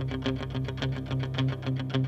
Okay, 0.00 0.16
pocket. 0.16 1.99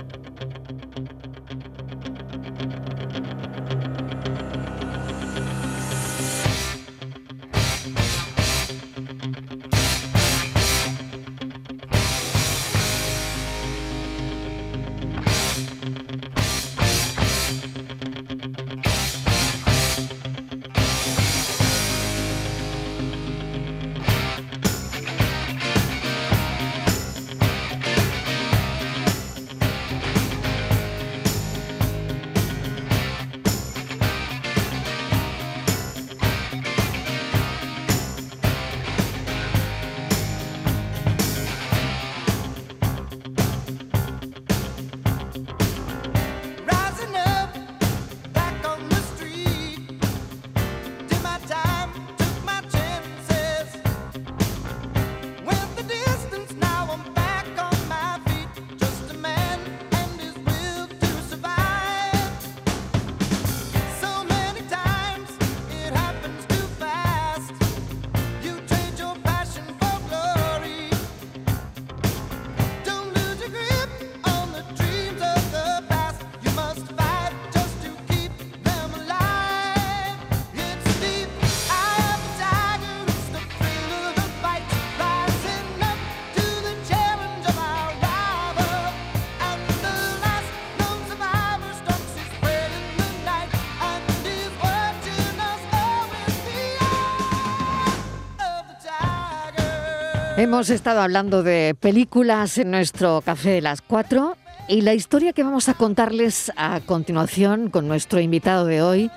Hemos 100.43 100.71
estado 100.71 101.03
hablando 101.03 101.45
de 101.45 101.77
películas 101.79 102.59
en 102.59 102.73
nuestro 102.73 103.21
café 103.21 103.51
de 103.51 103.61
las 103.61 103.81
cuatro 103.81 104.37
y 104.67 104.81
la 104.81 104.93
historia 104.93 105.33
que 105.33 105.45
vamos 105.45 105.69
a 105.69 105.75
contarles 105.75 106.51
a 106.57 106.81
continuación 106.81 107.71
con 107.71 107.87
nuestro 107.87 108.19
invitado 108.19 108.67
de 108.67 108.83
hoy 108.83 109.09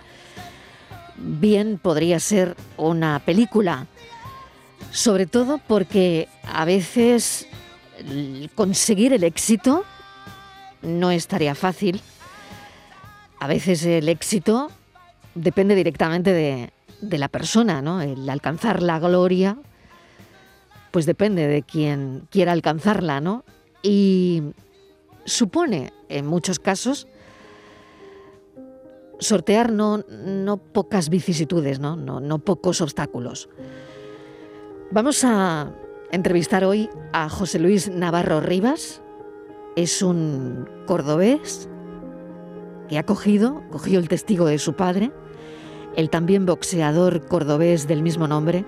bien 1.18 1.80
podría 1.82 2.20
ser 2.20 2.56
una 2.78 3.18
película, 3.26 3.88
sobre 4.92 5.26
todo 5.26 5.60
porque 5.68 6.30
a 6.44 6.64
veces 6.64 7.48
conseguir 8.54 9.12
el 9.12 9.24
éxito 9.24 9.84
no 10.84 11.10
es 11.10 11.26
tarea 11.26 11.56
fácil. 11.56 12.02
A 13.40 13.48
veces 13.48 13.84
el 13.84 14.10
éxito 14.10 14.70
depende 15.34 15.74
directamente 15.74 16.32
de, 16.32 16.70
de 17.02 17.18
la 17.18 17.30
persona, 17.30 17.82
¿no? 17.82 18.00
El 18.04 18.30
alcanzar 18.30 18.84
la 18.84 19.00
gloria 19.00 19.58
pues 20.96 21.06
depende 21.06 21.46
de 21.50 21.62
quien 21.62 22.26
quiera 22.32 22.54
alcanzarla, 22.54 23.20
¿no? 23.20 23.44
Y 23.84 24.42
supone, 25.26 25.92
en 26.08 26.26
muchos 26.26 26.58
casos, 26.58 27.06
sortear 29.20 29.74
no, 29.74 30.06
no 30.08 30.56
pocas 30.56 31.10
vicisitudes, 31.10 31.82
¿no? 31.82 31.98
No, 31.98 32.22
no 32.22 32.40
pocos 32.40 32.80
obstáculos. 32.80 33.50
Vamos 34.90 35.26
a 35.26 35.74
entrevistar 36.14 36.64
hoy 36.64 36.90
a 37.12 37.28
José 37.28 37.60
Luis 37.60 37.90
Navarro 37.90 38.40
Rivas. 38.40 39.02
Es 39.76 40.02
un 40.02 40.66
cordobés 40.88 41.68
que 42.88 42.98
ha 42.98 43.04
cogido, 43.04 43.64
cogió 43.70 44.00
el 44.00 44.08
testigo 44.08 44.46
de 44.46 44.60
su 44.60 44.78
padre, 44.78 45.12
el 45.98 46.10
también 46.10 46.46
boxeador 46.46 47.28
cordobés 47.28 47.86
del 47.86 48.02
mismo 48.02 48.30
nombre, 48.30 48.64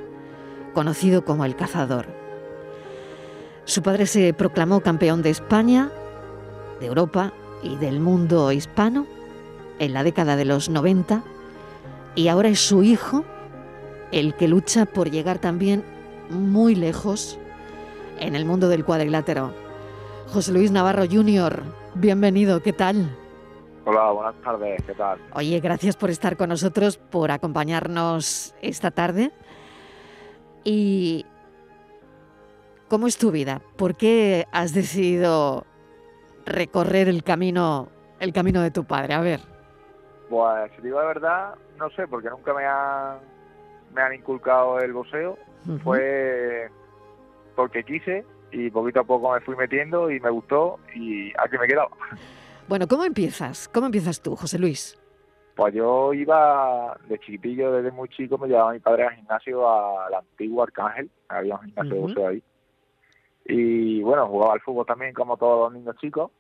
conocido 0.74 1.24
como 1.24 1.46
el 1.46 1.56
cazador. 1.56 2.17
Su 3.68 3.84
padre 3.84 4.06
se 4.06 4.34
proclamó 4.34 4.80
campeón 4.80 5.22
de 5.22 5.30
España, 5.30 5.92
de 6.80 6.86
Europa 6.86 7.34
y 7.62 7.76
del 7.76 8.00
mundo 8.00 8.54
hispano 8.54 9.06
en 9.78 9.92
la 9.92 10.04
década 10.04 10.38
de 10.38 10.46
los 10.46 10.70
90 10.70 11.22
y 12.16 12.30
ahora 12.30 12.48
es 12.48 12.62
su 12.62 12.82
hijo 12.82 13.26
el 14.14 14.36
que 14.36 14.48
lucha 14.48 14.86
por 14.86 15.12
llegar 15.12 15.40
también 15.40 15.84
muy 16.30 16.76
lejos 16.76 17.38
en 18.22 18.38
el 18.38 18.46
mundo 18.46 18.70
del 18.70 18.86
cuadrilátero. 18.86 19.52
José 20.28 20.54
Luis 20.54 20.72
Navarro 20.72 21.04
Jr., 21.06 21.62
bienvenido, 21.94 22.64
¿qué 22.64 22.72
tal? 22.72 23.14
Hola, 23.84 24.12
buenas 24.12 24.36
tardes, 24.46 24.82
¿qué 24.88 24.94
tal? 24.94 25.20
Oye, 25.34 25.60
gracias 25.60 25.98
por 25.98 26.10
estar 26.10 26.38
con 26.38 26.48
nosotros, 26.48 26.96
por 26.96 27.32
acompañarnos 27.32 28.56
esta 28.62 28.92
tarde. 28.92 29.34
¿Y 30.64 31.26
cómo 32.88 33.08
es 33.08 33.18
tu 33.18 33.32
vida? 33.32 33.62
¿Por 33.76 33.96
qué 33.96 34.46
has 34.52 34.74
decidido 34.74 35.66
recorrer 36.46 37.10
el 37.10 37.24
camino, 37.24 37.90
el 38.20 38.34
camino 38.34 38.62
de 38.62 38.72
tu 38.72 38.86
padre? 38.86 39.14
A 39.14 39.22
ver. 39.22 39.42
Pues, 40.30 40.72
si 40.76 40.82
digo 40.82 41.00
la 41.00 41.08
verdad, 41.08 41.56
no 41.78 41.90
sé, 41.92 42.08
porque 42.08 42.30
nunca 42.30 42.54
me 42.54 42.66
han, 42.66 43.20
me 43.94 44.02
han 44.02 44.14
inculcado 44.14 44.80
el 44.80 44.94
boxeo. 44.94 45.38
Fue 45.84 46.70
porque 47.56 47.84
quise 47.84 48.24
y 48.52 48.70
poquito 48.70 49.02
a 49.02 49.04
poco 49.04 49.34
me 49.34 49.42
fui 49.42 49.56
metiendo 49.56 50.10
y 50.10 50.20
me 50.20 50.30
gustó 50.30 50.80
y 50.96 51.34
aquí 51.38 51.58
me 51.60 51.66
he 51.66 51.68
quedado. 51.68 51.90
Bueno, 52.68 52.88
¿cómo 52.88 53.04
empiezas? 53.04 53.68
¿Cómo 53.68 53.88
empiezas 53.88 54.22
tú, 54.22 54.36
José 54.36 54.60
Luis? 54.60 54.98
Pues 55.56 55.74
yo 55.74 56.14
iba 56.14 56.96
de 57.10 57.18
chiquitillo, 57.18 57.72
desde 57.72 57.92
muy 57.92 58.08
chico, 58.10 58.38
me 58.38 58.48
llevaba 58.48 58.74
mi 58.74 58.80
padre 58.80 59.08
al 59.08 59.16
gimnasio 59.16 59.68
al 59.68 60.14
antiguo 60.14 60.64
Arcángel, 60.64 61.10
había 61.28 61.56
un 61.56 61.62
gimnasio 61.62 61.94
de 61.94 62.00
boxeo 62.00 62.28
ahí. 62.28 62.44
Y 63.48 64.02
bueno, 64.02 64.28
jugaba 64.28 64.54
al 64.54 64.62
fútbol 64.62 64.86
también 64.86 65.14
como 65.14 65.38
todos 65.38 65.72
los 65.72 65.80
niños 65.80 65.96
chicos. 65.98 66.32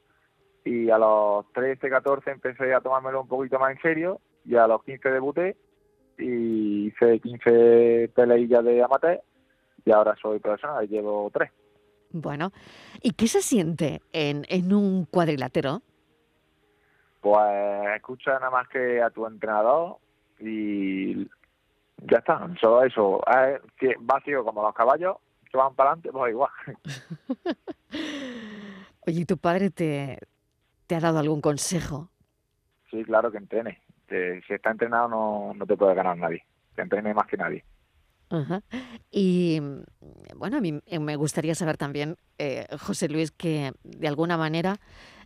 Y 0.65 0.89
a 0.89 0.97
los 0.97 1.51
13, 1.53 1.89
14 1.89 2.31
empecé 2.31 2.73
a 2.73 2.81
tomármelo 2.81 3.21
un 3.21 3.27
poquito 3.27 3.57
más 3.59 3.71
en 3.71 3.81
serio. 3.81 4.19
Y 4.45 4.55
a 4.55 4.67
los 4.67 4.83
15 4.83 5.09
debuté 5.09 5.55
y 6.17 6.87
hice 6.87 7.19
15 7.19 8.11
peleillas 8.15 8.63
de 8.63 8.83
amateur. 8.83 9.21
Y 9.85 9.91
ahora 9.91 10.15
soy 10.21 10.39
profesional 10.39 10.83
y 10.83 10.87
llevo 10.87 11.29
tres. 11.33 11.51
Bueno, 12.11 12.51
¿y 13.01 13.11
qué 13.11 13.27
se 13.27 13.41
siente 13.41 14.01
en, 14.11 14.45
en 14.49 14.73
un 14.73 15.05
cuadrilátero? 15.05 15.81
pues 17.27 17.95
escucha 17.97 18.33
nada 18.33 18.49
más 18.49 18.69
que 18.69 19.01
a 19.01 19.09
tu 19.09 19.25
entrenador 19.25 19.97
y 20.39 21.25
ya 21.97 22.19
está, 22.19 22.47
solo 22.61 22.83
eso. 22.83 23.21
Es 23.81 23.95
vacío 23.99 24.45
como 24.45 24.61
los 24.61 24.73
caballos 24.73 25.17
que 25.49 25.57
van 25.57 25.75
para 25.75 25.91
adelante, 25.91 26.11
pues 26.11 26.31
igual. 26.31 26.51
Oye, 29.07 29.21
¿y 29.21 29.25
tu 29.25 29.37
padre 29.37 29.69
te, 29.69 30.19
te 30.87 30.95
ha 30.95 30.99
dado 30.99 31.19
algún 31.19 31.41
consejo? 31.41 32.09
Sí, 32.89 33.03
claro 33.03 33.31
que 33.31 33.37
entrene. 33.37 33.81
si 34.09 34.53
está 34.53 34.71
entrenado 34.71 35.07
no, 35.07 35.53
no 35.53 35.65
te 35.65 35.77
puede 35.77 35.95
ganar 35.95 36.17
nadie. 36.17 36.45
Te 36.75 36.81
entrene 36.81 37.13
más 37.13 37.27
que 37.27 37.37
nadie. 37.37 37.63
Y 39.09 39.61
bueno, 40.35 40.57
a 40.57 40.61
mí 40.61 40.79
me 40.99 41.15
gustaría 41.15 41.55
saber 41.55 41.77
también, 41.77 42.17
eh, 42.37 42.67
José 42.79 43.07
Luis, 43.07 43.31
que 43.31 43.71
de 43.83 44.07
alguna 44.07 44.37
manera 44.37 44.75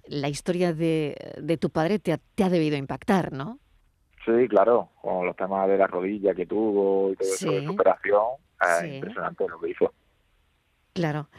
la 0.08 0.30
historia 0.30 0.74
de, 0.74 1.16
de 1.42 1.58
tu 1.58 1.70
padre 1.70 2.00
te 2.00 2.14
ha, 2.14 2.20
te 2.36 2.44
ha, 2.44 2.50
debido 2.50 2.78
impactar, 2.78 3.32
¿no? 3.32 3.60
Sí, 4.26 4.48
claro, 4.48 4.90
con 5.02 5.26
los 5.26 5.36
temas 5.36 5.68
de 5.68 5.78
la 5.78 5.88
rodilla 5.88 6.36
que 6.36 6.46
tuvo 6.46 7.12
y 7.12 7.16
todo 7.16 7.28
eso 7.28 7.52
de 7.52 7.66
su 7.66 7.72
operación, 7.72 8.24
es 8.62 8.94
impresionante 8.94 9.48
lo 9.48 9.60
que 9.60 9.70
hizo. 9.72 9.92
Claro. 10.94 11.30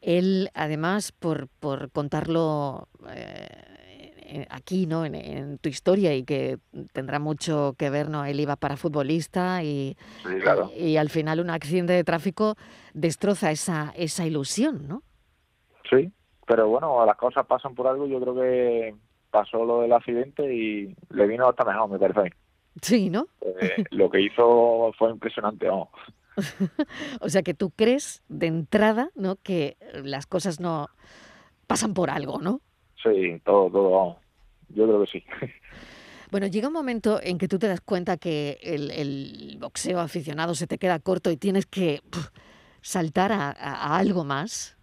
Él, 0.00 0.50
además, 0.54 1.12
por, 1.12 1.48
por 1.48 1.90
contarlo 1.90 2.88
eh, 3.10 4.46
aquí, 4.48 4.86
¿no? 4.86 5.04
En, 5.04 5.58
tu 5.58 5.68
historia 5.68 6.14
y 6.14 6.24
que 6.24 6.58
tendrá 6.92 7.18
mucho 7.18 7.74
que 7.76 7.90
ver, 7.90 8.08
¿no? 8.08 8.24
Él 8.24 8.40
iba 8.40 8.56
para 8.56 8.76
futbolista 8.76 9.62
y, 9.62 9.96
claro. 10.42 10.70
y, 10.76 10.88
y, 10.90 10.96
al 10.96 11.10
final 11.10 11.40
un 11.40 11.50
accidente 11.50 11.92
de 11.92 12.04
tráfico 12.04 12.56
destroza 12.94 13.50
esa, 13.50 13.92
esa 13.96 14.26
ilusión, 14.26 14.88
¿no? 14.88 15.02
Sí, 15.90 16.12
pero 16.46 16.68
bueno, 16.68 17.04
las 17.04 17.16
cosas 17.16 17.46
pasan 17.46 17.74
por 17.74 17.86
algo. 17.86 18.06
Yo 18.06 18.20
creo 18.20 18.34
que 18.34 18.94
pasó 19.30 19.64
lo 19.64 19.82
del 19.82 19.92
accidente 19.92 20.52
y 20.52 20.96
le 21.10 21.26
vino 21.26 21.48
hasta 21.48 21.64
mejor, 21.64 21.90
me 21.90 21.98
parece. 21.98 22.34
Sí, 22.80 23.10
¿no? 23.10 23.26
Eh, 23.40 23.84
lo 23.90 24.10
que 24.10 24.20
hizo 24.20 24.92
fue 24.98 25.10
impresionante, 25.10 25.68
vamos. 25.68 25.90
o 27.20 27.28
sea 27.28 27.42
que 27.42 27.54
tú 27.54 27.70
crees 27.70 28.22
de 28.28 28.46
entrada, 28.46 29.10
¿no? 29.14 29.36
Que 29.36 29.76
las 30.04 30.26
cosas 30.26 30.60
no 30.60 30.88
pasan 31.66 31.94
por 31.94 32.10
algo, 32.10 32.40
¿no? 32.40 32.60
Sí, 33.02 33.40
todo, 33.44 33.70
todo, 33.70 33.90
vamos. 33.90 34.16
Yo 34.68 34.86
creo 34.86 35.00
que 35.04 35.06
sí. 35.06 35.24
Bueno, 36.30 36.46
llega 36.46 36.68
un 36.68 36.74
momento 36.74 37.18
en 37.20 37.38
que 37.38 37.48
tú 37.48 37.58
te 37.58 37.66
das 37.66 37.80
cuenta 37.80 38.16
que 38.16 38.60
el, 38.62 39.56
boxeo 39.58 39.98
aficionado 39.98 40.54
se 40.54 40.68
te 40.68 40.78
queda 40.78 41.00
corto 41.00 41.32
y 41.32 41.36
tienes 41.36 41.66
que 41.66 42.02
saltar 42.82 43.32
a, 43.32 43.96
algo 43.96 44.22
más. 44.22 44.78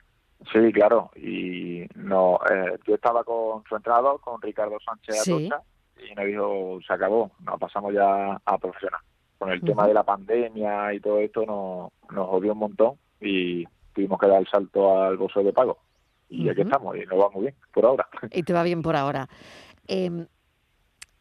Sí, 0.52 0.74
claro. 0.74 1.10
Y 1.16 1.86
no, 1.96 2.38
eh, 2.52 2.78
yo 2.86 2.96
estaba 2.96 3.24
con 3.24 3.64
su 3.64 3.78
entrenador, 3.78 4.20
con 4.20 4.42
Ricardo 4.42 4.78
Sánchez 4.86 5.22
Atocha, 5.22 5.62
y 5.98 6.14
me 6.16 6.26
dijo, 6.26 6.80
se 6.86 6.94
acabó, 6.94 7.32
nos 7.40 7.58
pasamos 7.58 7.94
ya 7.94 8.42
a 8.44 8.58
profesional. 8.58 9.00
Con 9.38 9.52
el 9.52 9.62
tema 9.62 9.88
de 9.88 9.94
la 9.94 10.04
pandemia 10.04 10.94
y 10.94 11.00
todo 11.00 11.20
esto 11.20 11.46
nos, 11.46 11.92
nos 12.12 12.28
jodió 12.28 12.54
un 12.54 12.60
montón 12.60 12.96
y 13.22 13.66
tuvimos 13.94 14.20
que 14.20 14.28
dar 14.28 14.42
el 14.42 14.48
salto 14.48 15.02
al 15.02 15.18
boxeo 15.18 15.44
de 15.44 15.54
pago. 15.54 15.78
Y 16.30 16.50
aquí 16.50 16.62
estamos, 16.62 16.98
y 16.98 17.06
nos 17.06 17.20
va 17.20 17.30
muy 17.30 17.44
bien, 17.44 17.56
por 17.74 17.86
ahora. 17.86 18.08
Y 18.32 18.44
te 18.44 18.54
va 18.54 18.64
bien 18.64 18.82
por 18.82 18.96
ahora. 18.96 19.30
Eh, 19.88 20.26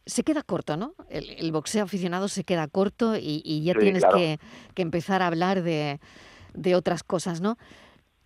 se 0.05 0.23
queda 0.23 0.41
corto, 0.41 0.77
¿no? 0.77 0.95
El, 1.09 1.51
boxeo 1.51 1.83
aficionado 1.83 2.27
se 2.27 2.43
queda 2.43 2.67
corto 2.67 3.15
y, 3.17 3.63
ya 3.63 3.73
tienes 3.73 4.03
que, 4.05 4.39
empezar 4.81 5.21
a 5.21 5.27
hablar 5.27 5.63
de, 5.63 5.99
otras 6.75 7.03
cosas, 7.03 7.41
¿no? 7.41 7.57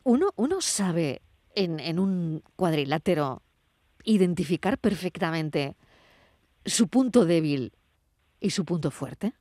Uno, 0.04 0.32
uno 0.36 0.62
sabe 0.62 1.22
en, 1.56 1.80
en, 1.80 2.00
un 2.00 2.44
cuadrilátero 2.56 3.42
identificar 4.04 4.78
perfectamente 4.78 5.76
su 6.66 6.88
punto 6.88 7.26
débil 7.26 7.74
y 8.40 8.52
su 8.52 8.66
punto 8.66 8.92
fuerte. 8.92 9.34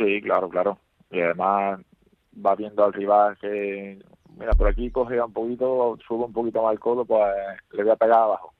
Sí, 0.00 0.22
claro, 0.22 0.48
claro. 0.48 0.78
Y 1.10 1.20
además 1.20 1.80
va 2.34 2.54
viendo 2.54 2.84
al 2.84 2.94
rival 2.94 3.36
que, 3.38 4.02
mira, 4.38 4.52
por 4.52 4.66
aquí 4.66 4.90
coge 4.90 5.20
un 5.20 5.32
poquito, 5.32 5.98
sube 6.08 6.24
un 6.24 6.32
poquito 6.32 6.62
más 6.62 6.72
el 6.72 6.80
codo, 6.80 7.04
pues 7.04 7.34
le 7.72 7.82
voy 7.82 7.92
a 7.92 7.96
pegar 7.96 8.20
abajo 8.20 8.54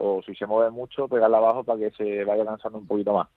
o 0.00 0.22
si 0.22 0.34
se 0.34 0.46
mueve 0.46 0.70
mucho, 0.70 1.06
pegarla 1.08 1.36
abajo 1.36 1.62
para 1.62 1.78
que 1.78 1.90
se 1.90 2.24
vaya 2.24 2.44
cansando 2.44 2.78
un 2.78 2.86
poquito 2.86 3.12
más. 3.12 3.28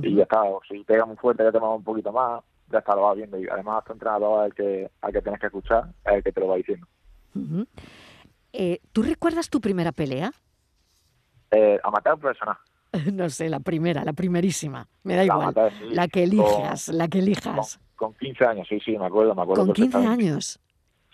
Y 0.00 0.14
ya 0.14 0.22
está, 0.22 0.44
o 0.44 0.60
si 0.68 0.84
pega 0.84 1.04
muy 1.04 1.16
fuerte, 1.16 1.42
ya 1.42 1.50
te 1.50 1.58
mueve 1.58 1.74
un 1.74 1.82
poquito 1.82 2.12
más, 2.12 2.42
ya 2.70 2.78
está, 2.78 2.94
lo 2.94 3.02
vas 3.02 3.16
viendo. 3.16 3.36
Y 3.36 3.48
además, 3.48 3.84
tu 3.84 3.92
entrenador 3.92 4.46
es 4.46 4.46
el 4.46 4.54
que, 4.54 4.90
al 5.00 5.12
que 5.12 5.22
tienes 5.22 5.40
que 5.40 5.46
escuchar, 5.46 5.86
es 6.04 6.12
el 6.14 6.22
que 6.22 6.32
te 6.32 6.40
lo 6.40 6.46
va 6.46 6.56
diciendo. 6.56 6.86
eh, 8.52 8.78
¿Tú 8.92 9.02
recuerdas 9.02 9.50
tu 9.50 9.60
primera 9.60 9.90
pelea? 9.90 10.30
Eh, 11.50 11.80
amateur 11.82 12.16
profesional. 12.16 12.56
no 13.12 13.28
sé, 13.30 13.48
la 13.48 13.60
primera, 13.60 14.04
la 14.04 14.12
primerísima. 14.12 14.88
Me 15.02 15.16
da 15.16 15.24
igual. 15.24 15.54
La 15.90 16.08
que 16.08 16.24
elijas, 16.24 16.88
la 16.88 17.08
que 17.08 17.18
elijas. 17.18 17.80
Con, 17.96 18.14
15 18.14 18.44
años, 18.44 18.66
sí, 18.68 18.80
sí, 18.80 18.98
me 18.98 19.06
acuerdo, 19.06 19.34
me 19.34 19.42
acuerdo. 19.42 19.64
¿Con 19.64 19.74
15 19.74 19.98
años? 19.98 20.60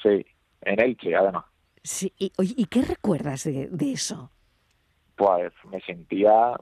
Sí, 0.03 0.25
en 0.63 0.81
Elche, 0.81 1.15
además. 1.15 1.45
Sí, 1.83 2.13
y, 2.19 2.33
¿y 2.39 2.65
qué 2.67 2.83
recuerdas 2.83 3.45
de, 3.45 3.69
de 3.69 3.93
eso? 3.93 4.31
pues 5.19 5.53
me 5.71 5.81
sentía 5.81 6.59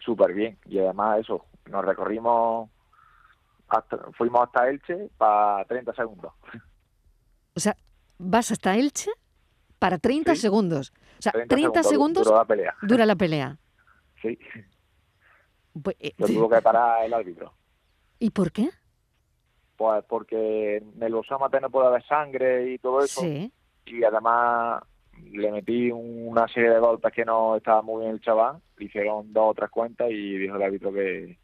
súper 0.00 0.32
bien. 0.32 0.58
Y 0.64 0.78
además 0.78 1.20
eso, 1.20 1.44
nos 1.70 1.84
recorrimos, 1.84 2.70
hasta, 3.68 3.98
fuimos 4.16 4.42
hasta 4.42 4.68
Elche 4.68 5.10
para 5.18 5.64
30 5.66 5.94
segundos. 5.94 6.32
O 7.54 7.60
sea, 7.60 7.76
vas 8.18 8.50
hasta 8.50 8.74
Elche 8.74 9.10
para 9.78 9.98
30 9.98 10.34
segundos. 10.34 10.92
O 11.22 11.30
sea, 11.30 11.32
30, 11.46 11.84
segundos, 11.84 12.24
dura 12.24 12.38
la 12.38 12.44
pelea. 12.44 12.74
Dura 12.82 13.06
la 13.06 13.14
pelea. 13.14 13.58
Sí. 14.20 14.36
Pues, 15.80 15.96
eh, 16.00 16.14
Lo 16.18 16.26
tuvo 16.26 16.48
que 16.50 16.60
parar 16.60 17.04
el 17.04 17.14
árbitro. 17.14 17.54
¿Y 18.18 18.30
por 18.30 18.50
qué? 18.50 18.70
Pues 19.76 20.04
porque 20.08 20.78
en 20.78 21.00
el 21.00 21.14
osama 21.14 21.48
no 21.60 21.70
puede 21.70 21.86
haber 21.86 22.04
sangre 22.06 22.72
y 22.72 22.78
todo 22.78 23.04
eso. 23.04 23.20
Sí. 23.20 23.52
Y 23.86 24.02
además 24.02 24.82
le 25.30 25.52
metí 25.52 25.92
una 25.92 26.48
serie 26.48 26.70
de 26.70 26.80
golpes 26.80 27.12
que 27.12 27.24
no 27.24 27.54
estaba 27.54 27.82
muy 27.82 28.00
bien 28.00 28.14
el 28.14 28.20
chaval, 28.20 28.60
le 28.78 28.86
hicieron 28.86 29.32
dos 29.32 29.50
o 29.50 29.54
tres 29.54 29.70
cuentas 29.70 30.10
y 30.10 30.38
dijo 30.38 30.56
el 30.56 30.62
árbitro 30.62 30.92
que, 30.92 31.38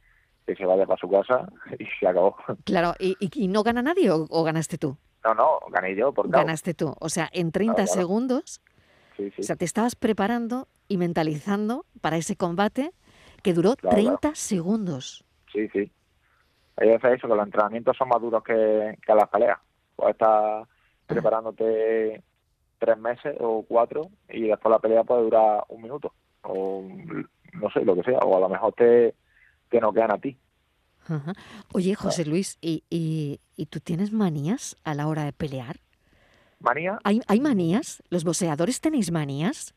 se 0.44 0.66
vaya 0.66 0.86
para 0.86 0.98
su 0.98 1.08
casa 1.08 1.48
y 1.78 1.86
se 2.00 2.08
acabó. 2.08 2.36
Claro, 2.64 2.94
¿y, 2.98 3.16
y 3.20 3.46
no 3.46 3.62
gana 3.62 3.80
nadie 3.80 4.10
o, 4.10 4.42
ganaste 4.42 4.76
tú? 4.76 4.96
No, 5.24 5.34
no, 5.34 5.60
gané 5.70 5.94
yo. 5.94 6.12
Por 6.12 6.28
Ganaste 6.28 6.74
tú, 6.74 6.94
o 6.98 7.08
sea, 7.08 7.28
en 7.32 7.52
30 7.52 7.86
segundos, 7.86 8.60
o 9.18 9.42
sea, 9.42 9.56
te 9.56 9.64
estabas 9.64 9.96
preparando 9.96 10.68
y 10.88 10.96
mentalizando 10.96 11.84
para 12.00 12.16
ese 12.16 12.36
combate 12.36 12.92
que 13.42 13.54
duró 13.54 13.76
30 13.76 14.34
segundos. 14.34 15.24
Sí, 15.52 15.68
sí. 15.68 15.90
Hay 16.76 16.88
veces 16.88 17.18
eso, 17.18 17.28
que 17.28 17.34
los 17.34 17.44
entrenamientos 17.44 17.96
son 17.96 18.08
más 18.08 18.20
duros 18.20 18.42
que, 18.44 18.98
que 19.04 19.14
las 19.14 19.28
peleas. 19.28 19.58
Puedes 19.96 20.14
estar 20.14 20.64
preparándote 21.06 22.22
tres 22.78 22.98
meses 22.98 23.36
o 23.40 23.64
cuatro 23.66 24.10
y 24.28 24.48
después 24.48 24.70
la 24.70 24.78
pelea 24.78 25.02
puede 25.02 25.22
durar 25.22 25.64
un 25.68 25.82
minuto 25.82 26.12
o 26.42 26.84
no 27.54 27.70
sé, 27.70 27.84
lo 27.84 27.96
que 27.96 28.04
sea, 28.04 28.18
o 28.18 28.36
a 28.36 28.40
lo 28.40 28.48
mejor 28.48 28.72
te, 28.74 29.14
te 29.68 29.80
quedan 29.80 30.12
a 30.12 30.18
ti. 30.18 30.36
Oye, 31.72 31.94
José 31.94 32.26
Luis, 32.26 32.58
¿y, 32.60 32.84
y, 32.90 33.66
tú 33.66 33.80
tienes 33.80 34.12
manías 34.12 34.76
a 34.84 34.94
la 34.94 35.08
hora 35.08 35.24
de 35.24 35.32
pelear? 35.32 35.80
¿Manía? 36.60 36.98
¿Hay, 37.04 37.20
¿Hay 37.28 37.40
manías? 37.40 38.02
¿Los 38.10 38.24
boxeadores 38.24 38.80
tenéis 38.80 39.10
manías? 39.12 39.74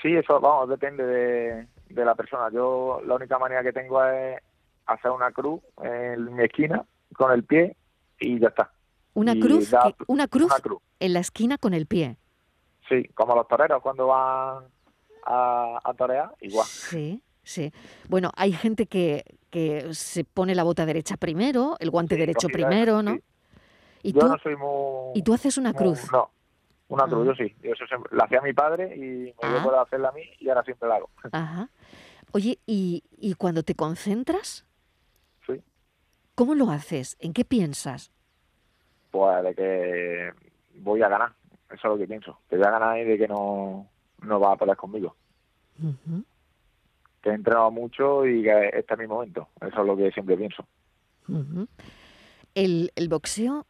Sí, 0.00 0.14
eso, 0.14 0.40
vamos, 0.40 0.68
depende 0.68 1.04
de, 1.04 1.68
de 1.88 2.04
la 2.04 2.14
persona. 2.14 2.50
Yo 2.52 3.00
la 3.06 3.14
única 3.14 3.38
manía 3.38 3.62
que 3.62 3.72
tengo 3.72 4.04
es 4.04 4.40
hacer 4.86 5.10
una 5.10 5.30
cruz 5.32 5.60
en 5.82 6.34
mi 6.34 6.44
esquina 6.44 6.84
con 7.16 7.32
el 7.32 7.44
pie 7.44 7.76
y 8.20 8.38
ya 8.38 8.48
está. 8.48 8.70
Una 9.14 9.34
cruz, 9.38 9.72
una 10.08 10.26
cruz, 10.26 10.52
en 10.98 11.12
la 11.12 11.20
esquina 11.20 11.56
con 11.56 11.72
el 11.72 11.86
pie. 11.86 12.16
Sí, 12.88 13.04
como 13.14 13.36
los 13.36 13.46
toreros 13.46 13.80
cuando 13.80 14.08
van 14.08 14.64
a, 15.24 15.78
a 15.82 15.94
torear, 15.94 16.34
igual. 16.40 16.66
Sí, 16.66 17.22
sí. 17.42 17.72
Bueno, 18.08 18.30
hay 18.36 18.52
gente 18.52 18.86
que, 18.86 19.24
que 19.50 19.94
se 19.94 20.24
pone 20.24 20.54
la 20.54 20.64
bota 20.64 20.84
derecha 20.84 21.16
primero, 21.16 21.76
el 21.78 21.90
guante 21.90 22.16
derecho 22.16 22.48
primero, 22.48 23.02
¿no? 23.02 23.18
¿Y 24.04 24.12
yo 24.12 24.20
tú, 24.20 24.28
no 24.28 24.38
soy 24.38 24.54
muy... 24.54 25.12
¿Y 25.14 25.22
tú 25.22 25.32
haces 25.32 25.56
una 25.56 25.72
cruz? 25.72 26.12
no, 26.12 26.30
una 26.88 27.04
cruz, 27.06 27.26
ah. 27.26 27.32
yo 27.32 27.34
sí. 27.34 27.56
Yo 27.62 27.72
eso 27.72 27.84
la 28.10 28.24
hacía 28.24 28.42
mi 28.42 28.52
padre 28.52 28.94
y 28.94 29.34
me 29.42 29.48
dio 29.48 29.62
por 29.62 29.74
hacerla 29.76 30.10
a 30.10 30.12
mí 30.12 30.22
y 30.38 30.48
ahora 30.50 30.62
siempre 30.62 30.88
la 30.88 30.96
hago. 30.96 31.10
Ajá. 31.32 31.70
Oye, 32.32 32.58
¿y, 32.66 33.02
¿y 33.16 33.34
cuando 33.34 33.62
te 33.62 33.74
concentras? 33.74 34.66
Sí. 35.46 35.62
¿Cómo 36.34 36.54
lo 36.54 36.70
haces? 36.70 37.16
¿En 37.18 37.32
qué 37.32 37.46
piensas? 37.46 38.12
Pues 39.10 39.42
de 39.42 39.54
que 39.54 40.32
voy 40.80 41.00
a 41.02 41.08
ganar. 41.08 41.32
Eso 41.68 41.74
es 41.74 41.84
lo 41.84 41.96
que 41.96 42.06
pienso. 42.06 42.38
Que 42.50 42.56
voy 42.56 42.66
a 42.66 42.72
ganar 42.72 42.98
y 42.98 43.04
de 43.04 43.16
que 43.16 43.26
no, 43.26 43.88
no 44.20 44.38
va 44.38 44.52
a 44.52 44.56
pelear 44.56 44.76
conmigo. 44.76 45.16
Que 47.22 47.30
he 47.30 47.34
entrenado 47.34 47.70
mucho 47.70 48.26
y 48.26 48.42
que 48.42 48.68
este 48.74 48.92
es 48.92 49.00
mi 49.00 49.06
momento. 49.06 49.48
Eso 49.62 49.80
es 49.80 49.86
lo 49.86 49.96
que 49.96 50.10
siempre 50.10 50.36
pienso. 50.36 50.66
el, 52.54 52.92
el 52.94 53.08
boxeo, 53.08 53.66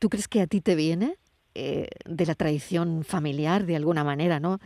¿tú 0.00 0.08
crees 0.08 0.26
que 0.26 0.40
a 0.40 0.48
ti 0.48 0.60
te 0.60 0.74
viene 0.74 1.16
eh, 1.54 1.88
de 2.04 2.26
la 2.26 2.34
tradición 2.34 3.04
familiar 3.04 3.64
de 3.64 3.76
alguna 3.76 4.02
manera, 4.02 4.40
¿no? 4.40 4.58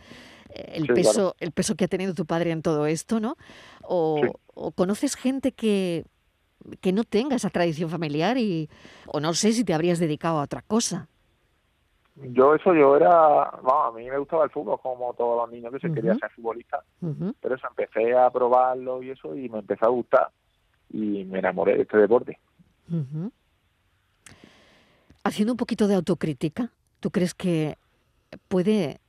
Eh, 0.49 0.73
el 0.75 0.87
peso, 0.87 1.35
el 1.39 1.51
peso 1.51 1.75
que 1.75 1.85
ha 1.85 1.87
tenido 1.87 2.15
tu 2.15 2.25
padre 2.25 2.51
en 2.51 2.63
todo 2.63 2.87
esto, 2.87 3.19
¿no? 3.19 3.35
O, 3.83 4.21
o, 4.55 4.71
conoces 4.71 5.15
gente 5.15 5.51
que, 5.51 6.05
que 6.81 6.93
no 6.93 7.03
tenga 7.03 7.35
esa 7.35 7.49
tradición 7.49 7.89
familiar 7.89 8.37
y 8.37 8.69
o 9.07 9.19
no 9.19 9.33
sé 9.33 9.51
si 9.51 9.63
te 9.63 9.73
habrías 9.73 9.99
dedicado 9.99 10.39
a 10.39 10.43
otra 10.43 10.61
cosa. 10.61 11.07
Yo 12.15 12.55
eso, 12.55 12.73
yo 12.73 12.95
era, 12.95 13.43
a 13.43 13.91
mí 13.93 14.09
me 14.09 14.17
gustaba 14.17 14.45
el 14.45 14.49
fútbol 14.49 14.79
como 14.81 15.13
todos 15.15 15.41
los 15.41 15.51
niños 15.51 15.73
que 15.73 15.79
se 15.79 15.93
querían 15.93 16.17
ser 16.17 16.31
futbolistas, 16.31 16.85
pero 17.41 17.55
eso 17.55 17.67
empecé 17.67 18.15
a 18.15 18.29
probarlo 18.29 19.03
y 19.03 19.09
eso 19.09 19.35
y 19.35 19.49
me 19.49 19.59
empezó 19.59 19.85
a 19.85 19.89
gustar 19.89 20.29
y 20.91 21.25
me 21.25 21.39
enamoré 21.39 21.75
de 21.75 21.81
este 21.81 21.97
deporte. 21.97 22.39
Haciendo 25.35 25.51
un 25.51 25.57
poquito 25.57 25.89
de 25.89 25.95
autocrítica, 25.95 26.71
¿tú 27.01 27.11
crees 27.11 27.33
que 27.33 27.77
puede 28.47 29.01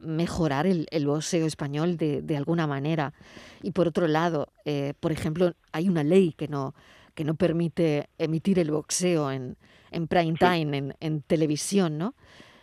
mejorar 0.00 0.64
el, 0.68 0.86
el 0.92 1.08
boxeo 1.08 1.44
español 1.44 1.96
de, 1.96 2.22
de, 2.22 2.36
alguna 2.36 2.68
manera? 2.68 3.12
Y 3.60 3.72
por 3.72 3.88
otro 3.88 4.06
lado, 4.06 4.46
eh, 4.64 4.94
por 5.00 5.10
ejemplo, 5.10 5.54
hay 5.72 5.88
una 5.88 6.04
ley 6.04 6.34
que 6.34 6.46
no, 6.46 6.72
que 7.16 7.24
no 7.24 7.34
permite 7.34 8.08
emitir 8.16 8.60
el 8.60 8.70
boxeo 8.70 9.32
en, 9.32 9.56
en 9.90 10.06
prime 10.06 10.36
time, 10.38 10.94
en, 11.00 11.22
televisión, 11.22 11.98
¿no? 11.98 12.14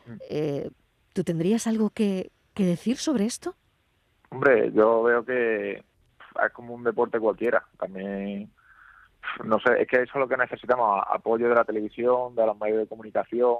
Mm. 0.05 0.13
Eh, 0.29 0.69
¿Tú 1.11 1.25
tendrías 1.25 1.67
algo 1.67 1.89
que, 1.89 2.31
decir 2.55 2.95
sobre 2.95 3.25
esto? 3.25 3.53
Hombre, 4.29 4.71
yo 4.71 5.03
veo 5.03 5.25
que 5.25 5.73
es 5.73 6.53
como 6.53 6.73
un 6.73 6.85
deporte 6.85 7.19
cualquiera. 7.19 7.65
También, 7.77 8.49
no 9.43 9.59
sé, 9.59 9.81
es 9.81 9.87
que 9.87 9.97
eso 9.97 10.11
es 10.13 10.19
lo 10.19 10.27
que 10.27 10.37
necesitamos, 10.37 11.03
apoyo 11.09 11.49
de 11.49 11.55
la 11.55 11.63
televisión, 11.63 12.35
de 12.35 12.45
los 12.45 12.57
medios 12.59 12.79
de 12.79 12.87
comunicación, 12.87 13.57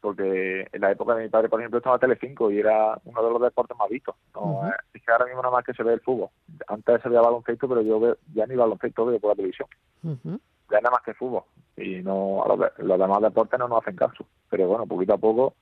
porque 0.00 0.66
en 0.72 0.80
la 0.80 0.92
época 0.92 1.14
de 1.14 1.24
mi 1.24 1.28
padre, 1.28 1.48
por 1.48 1.60
ejemplo, 1.60 1.78
estaba 1.78 1.98
Telecinco 1.98 2.50
y 2.50 2.60
era 2.60 2.98
uno 3.04 3.22
de 3.22 3.30
los 3.30 3.42
deportes 3.42 3.76
más 3.76 3.88
vistos. 3.88 4.14
No, 4.34 4.62
Es 4.94 5.02
que 5.02 5.12
ahora 5.12 5.26
mismo 5.26 5.42
nada 5.42 5.54
más 5.54 5.64
que 5.64 5.74
se 5.74 5.82
ve 5.82 5.94
el 5.94 6.00
fútbol. 6.00 6.28
Antes 6.68 7.02
se 7.02 7.08
veía 7.08 7.20
baloncesto, 7.20 7.68
pero 7.68 7.82
yo 7.82 8.16
ya 8.32 8.46
ni 8.46 8.54
baloncesto 8.54 9.06
veo 9.06 9.18
por 9.18 9.30
la 9.30 9.36
televisión. 9.36 9.68
Ya 10.70 10.80
nada 10.80 10.90
más 10.90 11.02
que 11.02 11.14
fútbol. 11.14 11.42
Y 11.76 12.02
no 12.02 12.44
a 12.44 12.48
los, 12.48 12.58
los, 12.78 12.98
demás 12.98 13.22
deportes 13.22 13.58
no 13.58 13.68
nos 13.68 13.82
hacen 13.82 13.96
caso. 13.96 14.24
Pero 14.50 14.68
bueno, 14.68 14.86
poquito 14.86 15.14
a 15.14 15.18
poco 15.18 15.54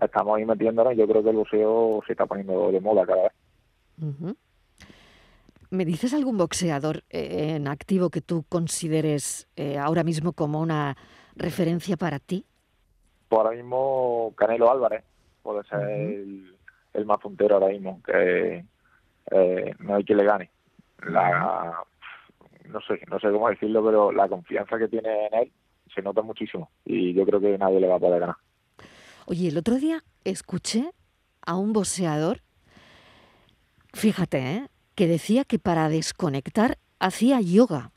estamos 0.00 0.36
ahí 0.36 0.44
metiéndonos. 0.44 0.96
Yo 0.96 1.06
creo 1.06 1.22
que 1.22 1.30
el 1.30 1.36
boxeo 1.36 2.02
se 2.06 2.12
está 2.12 2.26
poniendo 2.26 2.70
de 2.70 2.80
moda 2.80 3.06
cada 3.06 3.22
vez. 3.22 3.32
¿Me 5.70 5.84
dices 5.84 6.12
algún 6.14 6.36
boxeador 6.36 7.04
eh, 7.10 7.54
en 7.54 7.68
activo 7.68 8.10
que 8.10 8.20
tú 8.20 8.44
consideres 8.48 9.48
eh, 9.54 9.78
ahora 9.78 10.02
mismo 10.02 10.32
como 10.32 10.60
una 10.60 10.96
referencia 11.36 11.96
para 11.96 12.18
ti? 12.18 12.44
Pues 13.28 13.38
ahora 13.38 13.56
mismo 13.56 14.34
Canelo 14.36 14.68
Álvarez 14.68 15.04
puede 15.44 15.62
ser 15.68 15.80
el, 15.80 17.06
más 17.06 17.18
puntero 17.18 17.54
ahora 17.54 17.68
mismo, 17.68 18.02
que 18.04 18.64
eh, 19.30 19.74
no 19.78 19.94
hay 19.94 20.04
que 20.04 20.16
le 20.16 20.24
gane. 20.24 20.50
La, 21.06 21.84
no 22.66 22.80
sé, 22.80 23.00
no 23.08 23.20
sé 23.20 23.30
cómo 23.30 23.48
decirlo, 23.48 23.84
pero 23.84 24.10
la 24.10 24.28
confianza 24.28 24.76
que 24.76 24.88
tiene 24.88 25.28
en 25.28 25.34
él 25.34 25.52
se 25.94 26.02
nota 26.02 26.22
muchísimo 26.22 26.70
y 26.84 27.14
yo 27.14 27.24
creo 27.24 27.40
que 27.40 27.56
nadie 27.58 27.78
le 27.78 27.86
va 27.86 27.94
a 27.94 28.00
poder 28.00 28.20
ganar. 28.20 28.36
Oye, 29.26 29.48
el 29.48 29.56
otro 29.56 29.76
día 29.76 30.02
escuché 30.24 30.90
a 31.46 31.54
un 31.54 31.72
boxeador, 31.72 32.40
fíjate, 33.94 34.38
¿eh? 34.38 34.68
Que 35.00 35.06
decía 35.06 35.46
que 35.46 35.58
para 35.58 35.88
desconectar 35.88 36.76
hacía 36.98 37.40
yoga. 37.40 37.90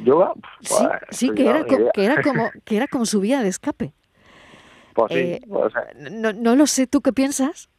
¿Yoga? 0.00 0.32
sí, 0.60 0.84
sí 1.10 1.30
que, 1.30 1.48
era, 1.48 1.64
que, 1.64 1.76
era 1.94 2.20
como, 2.20 2.50
que 2.64 2.76
era 2.76 2.88
como 2.88 3.06
su 3.06 3.20
vía 3.20 3.40
de 3.40 3.48
escape. 3.48 3.94
Pues 4.94 5.12
sí, 5.12 5.18
eh, 5.20 5.40
pues, 5.48 5.72
no, 6.10 6.32
no, 6.32 6.56
lo 6.56 6.66
sé, 6.66 6.88
¿tú 6.88 7.02
qué 7.02 7.12
piensas? 7.12 7.70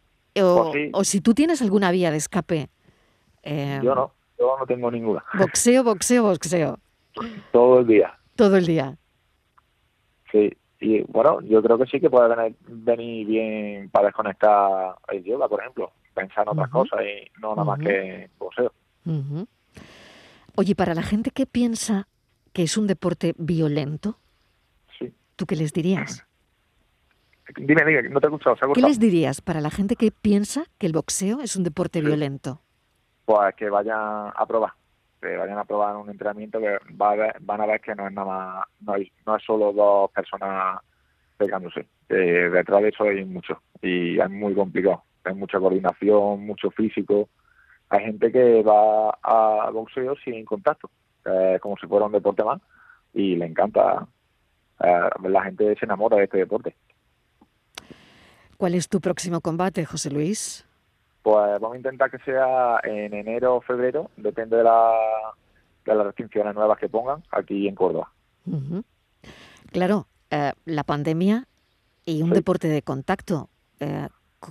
O, 0.41 0.71
pues 0.71 0.89
o 0.93 1.03
si 1.03 1.19
tú 1.19 1.33
tienes 1.33 1.61
alguna 1.61 1.91
vía 1.91 2.11
de 2.11 2.17
escape. 2.17 2.69
Eh, 3.41 3.81
yo 3.83 3.93
no, 3.93 4.13
yo 4.39 4.55
no 4.57 4.65
tengo 4.67 4.89
ninguna. 4.89 5.21
Boxeo, 5.37 5.83
boxeo, 5.83 6.23
boxeo. 6.23 6.79
Todo 7.51 7.79
el 7.79 7.87
día. 7.87 8.17
Todo 8.37 8.55
el 8.55 8.65
día. 8.65 8.95
Sí, 10.31 10.49
y 10.79 11.01
bueno, 11.09 11.41
yo 11.41 11.61
creo 11.61 11.77
que 11.77 11.87
sí 11.87 11.99
que 11.99 12.09
puede 12.09 12.55
venir, 12.67 13.27
bien 13.27 13.89
para 13.89 14.05
desconectar 14.05 14.95
el 15.09 15.25
yoga, 15.25 15.49
por 15.49 15.59
ejemplo 15.59 15.91
pensar 16.13 16.43
en 16.43 16.49
otras 16.49 16.69
cosas 16.69 16.99
y 17.01 17.39
no 17.39 17.55
nada 17.55 17.63
más 17.63 17.79
que 17.79 18.29
boxeo. 18.37 18.71
Oye, 20.55 20.75
para 20.75 20.93
la 20.93 21.03
gente 21.03 21.31
que 21.31 21.45
piensa 21.45 22.07
que 22.53 22.63
es 22.63 22.77
un 22.77 22.87
deporte 22.87 23.33
violento, 23.37 24.19
sí. 24.99 25.13
¿tú 25.35 25.45
qué 25.45 25.55
les 25.55 25.73
dirías? 25.73 26.25
Dime, 27.57 27.83
dime, 27.83 28.03
no 28.03 28.21
te 28.21 28.27
he 28.27 28.29
escuchado. 28.29 28.73
¿Qué 28.73 28.81
les 28.81 28.99
dirías 28.99 29.41
para 29.41 29.59
la 29.59 29.69
gente 29.69 29.97
que 29.97 30.11
piensa 30.11 30.63
que 30.77 30.87
el 30.87 30.93
boxeo 30.93 31.41
es 31.41 31.57
un 31.57 31.63
deporte 31.63 32.01
violento? 32.01 32.61
Pues 33.25 33.53
que 33.55 33.69
vayan 33.69 34.31
a 34.33 34.45
probar, 34.47 34.71
que 35.21 35.35
vayan 35.35 35.57
a 35.57 35.65
probar 35.65 35.97
un 35.97 36.09
entrenamiento 36.09 36.59
que 36.59 36.77
van 36.91 37.61
a 37.61 37.65
ver 37.65 37.81
que 37.81 37.93
no 37.95 38.07
es 38.07 38.13
nada 38.13 38.27
más, 38.27 38.65
no, 38.79 38.93
no 39.25 39.35
es 39.35 39.43
solo 39.43 39.73
dos 39.73 40.09
personas 40.11 40.79
pegándose, 41.37 41.85
detrás 42.07 42.81
de 42.81 42.89
eso 42.89 43.03
hay 43.03 43.25
mucho 43.25 43.61
y 43.81 44.19
es 44.19 44.29
muy 44.29 44.55
complicado 44.55 45.03
hay 45.23 45.35
mucha 45.35 45.59
coordinación, 45.59 46.45
mucho 46.45 46.71
físico. 46.71 47.29
Hay 47.89 48.05
gente 48.05 48.31
que 48.31 48.63
va 48.63 49.17
a 49.21 49.69
boxeo 49.71 50.15
sin 50.23 50.45
contacto, 50.45 50.89
como 51.61 51.77
si 51.77 51.87
fuera 51.87 52.05
un 52.05 52.11
deporte 52.11 52.43
más, 52.43 52.61
y 53.13 53.35
le 53.35 53.45
encanta. 53.45 54.07
Eh, 54.83 55.09
la 55.29 55.43
gente 55.43 55.75
se 55.75 55.85
enamora 55.85 56.17
de 56.17 56.23
este 56.23 56.39
deporte. 56.39 56.75
¿Cuál 58.57 58.75
es 58.75 58.89
tu 58.89 58.99
próximo 58.99 59.41
combate, 59.41 59.85
José 59.85 60.09
Luis? 60.09 60.65
Pues 61.21 61.59
vamos 61.59 61.75
a 61.75 61.77
intentar 61.77 62.11
que 62.11 62.17
sea 62.19 62.79
en 62.83 63.13
enero 63.13 63.55
o 63.55 63.61
febrero, 63.61 64.09
depende 64.17 64.57
de, 64.57 64.63
la, 64.63 64.91
de 65.85 65.95
las 65.95 66.05
restricciones 66.07 66.53
nuevas 66.53 66.77
que 66.79 66.89
pongan 66.89 67.23
aquí 67.31 67.67
en 67.67 67.75
Córdoba. 67.75 68.11
Claro, 69.71 70.07
eh, 70.29 70.51
la 70.65 70.83
pandemia 70.83 71.47
y 72.05 72.21
un 72.21 72.31
deporte 72.31 72.67
de 72.67 72.81
contacto. 72.81 73.49
Eh, 73.79 74.07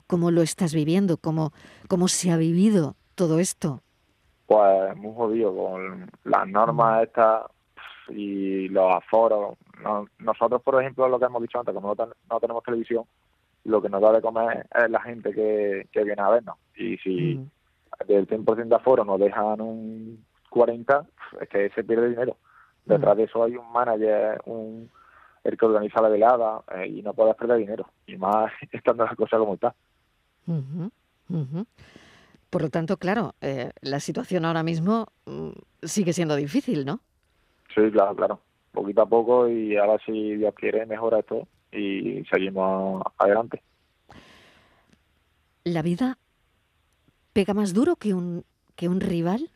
¿Cómo 0.06 0.30
lo 0.30 0.42
estás 0.42 0.74
viviendo? 0.74 1.16
¿Cómo, 1.16 1.52
cómo 1.88 2.08
se 2.08 2.30
ha 2.30 2.36
vivido 2.36 2.94
todo 3.14 3.38
esto? 3.38 3.80
Pues 4.46 4.96
muy 4.96 5.14
jodido 5.14 5.54
con 5.54 6.10
las 6.24 6.48
normas 6.48 7.00
mm. 7.00 7.02
estas 7.04 7.42
y 8.08 8.68
los 8.68 8.94
aforos. 8.94 9.56
nosotros, 10.18 10.62
por 10.62 10.80
ejemplo, 10.80 11.08
lo 11.08 11.18
que 11.18 11.26
hemos 11.26 11.42
dicho 11.42 11.58
antes, 11.58 11.74
como 11.74 11.94
no, 11.94 12.40
tenemos 12.40 12.62
televisión, 12.64 13.04
lo 13.64 13.80
que 13.80 13.88
nos 13.88 14.02
da 14.02 14.12
de 14.12 14.22
comer 14.22 14.66
es 14.74 14.90
la 14.90 15.00
gente 15.00 15.32
que, 15.32 15.86
que 15.92 16.04
viene 16.04 16.20
a 16.20 16.30
vernos. 16.30 16.56
Y 16.76 16.96
si 16.98 17.36
mm. 17.36 18.06
del 18.06 18.26
100% 18.26 18.68
de 18.68 18.74
aforo 18.74 19.04
nos 19.04 19.20
dejan 19.20 19.60
un 19.60 20.24
40, 20.50 21.06
es 21.40 21.48
que 21.48 21.70
se 21.70 21.84
pierde 21.84 22.10
dinero. 22.10 22.36
Detrás 22.84 23.14
mm. 23.14 23.18
de 23.18 23.24
eso 23.24 23.44
hay 23.44 23.56
un 23.56 23.72
manager, 23.72 24.40
un 24.46 24.90
el 25.44 25.56
que 25.56 25.66
organiza 25.66 26.00
la 26.00 26.08
velada 26.08 26.62
eh, 26.74 26.86
y 26.86 27.02
no 27.02 27.14
puedes 27.14 27.34
perder 27.34 27.58
dinero, 27.58 27.88
y 28.06 28.16
más 28.16 28.52
estando 28.72 29.04
la 29.04 29.14
cosa 29.14 29.38
como 29.38 29.54
está. 29.54 29.74
Por 32.50 32.62
lo 32.62 32.70
tanto, 32.70 32.96
claro, 32.96 33.34
eh, 33.40 33.70
la 33.80 34.00
situación 34.00 34.44
ahora 34.44 34.62
mismo 34.62 35.08
mm, 35.26 35.50
sigue 35.82 36.12
siendo 36.12 36.36
difícil, 36.36 36.84
¿no? 36.84 37.00
Sí, 37.74 37.90
claro, 37.90 38.14
claro. 38.14 38.40
Poquito 38.72 39.02
a 39.02 39.06
poco 39.06 39.48
y 39.48 39.76
ahora 39.76 40.02
si 40.04 40.36
Dios 40.36 40.54
quiere 40.54 40.86
mejora 40.86 41.20
esto 41.20 41.46
y 41.70 42.22
seguimos 42.30 43.02
adelante. 43.18 43.62
¿La 45.64 45.82
vida 45.82 46.18
pega 47.32 47.54
más 47.54 47.72
duro 47.72 47.96
que 47.96 48.14
un, 48.14 48.44
que 48.76 48.88
un 48.88 49.00
rival 49.00 49.50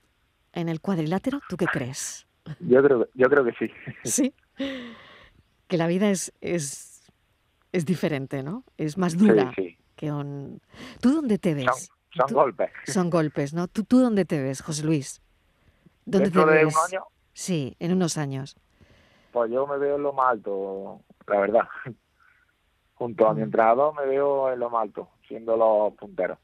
en 0.53 0.69
el 0.69 0.81
cuadrilátero? 0.81 1.41
¿Tú 1.49 1.57
qué 1.57 1.67
crees? 1.67 2.27
Yo 2.61 2.83
creo, 2.83 3.09
yo 3.15 3.29
creo 3.29 3.45
que 3.45 3.53
sí. 3.53 3.71
Sí 4.05 4.35
que 5.69 5.77
la 5.77 5.87
vida 5.87 6.11
es, 6.11 6.33
es, 6.41 7.13
es 7.73 7.85
diferente, 7.87 8.43
¿no? 8.43 8.65
Es 8.77 8.99
más 8.99 9.17
dura 9.17 9.53
que 9.97 10.13
un... 10.13 10.61
¿Tú 11.01 11.13
dónde 11.15 11.39
te 11.39 11.55
ves? 11.55 11.91
Son, 12.15 12.27
golpes. 12.33 12.71
Son 12.85 13.11
golpes, 13.11 13.53
¿no? 13.53 13.67
¿Tú, 13.67 13.85
¿Tú 13.85 14.01
dónde 14.01 14.25
te 14.25 14.41
ves, 14.41 14.63
José 14.63 14.85
Luis? 14.85 15.21
¿Dónde 16.05 16.31
te 16.31 16.45
ves? 16.45 16.75
un 16.75 16.95
año? 16.95 17.05
Sí, 17.33 17.77
en 17.81 17.93
unos 17.93 18.17
años. 18.17 18.57
Pues 19.33 19.51
yo 19.51 19.67
me 19.67 19.79
veo 19.79 19.97
en 19.97 20.03
lo 20.03 20.13
más 20.13 20.31
alto, 20.31 21.01
la 21.27 21.41
verdad. 21.41 21.69
Junto 22.95 23.29
a 23.29 23.35
mi 23.35 23.41
mm. 23.41 23.45
entrenador 23.45 23.95
me 23.95 24.07
veo 24.07 24.53
en 24.53 24.59
lo 24.59 24.71
más 24.71 24.83
alto, 24.83 25.11
siendo 25.27 25.57
los 25.57 25.93
punteros. 25.95 26.39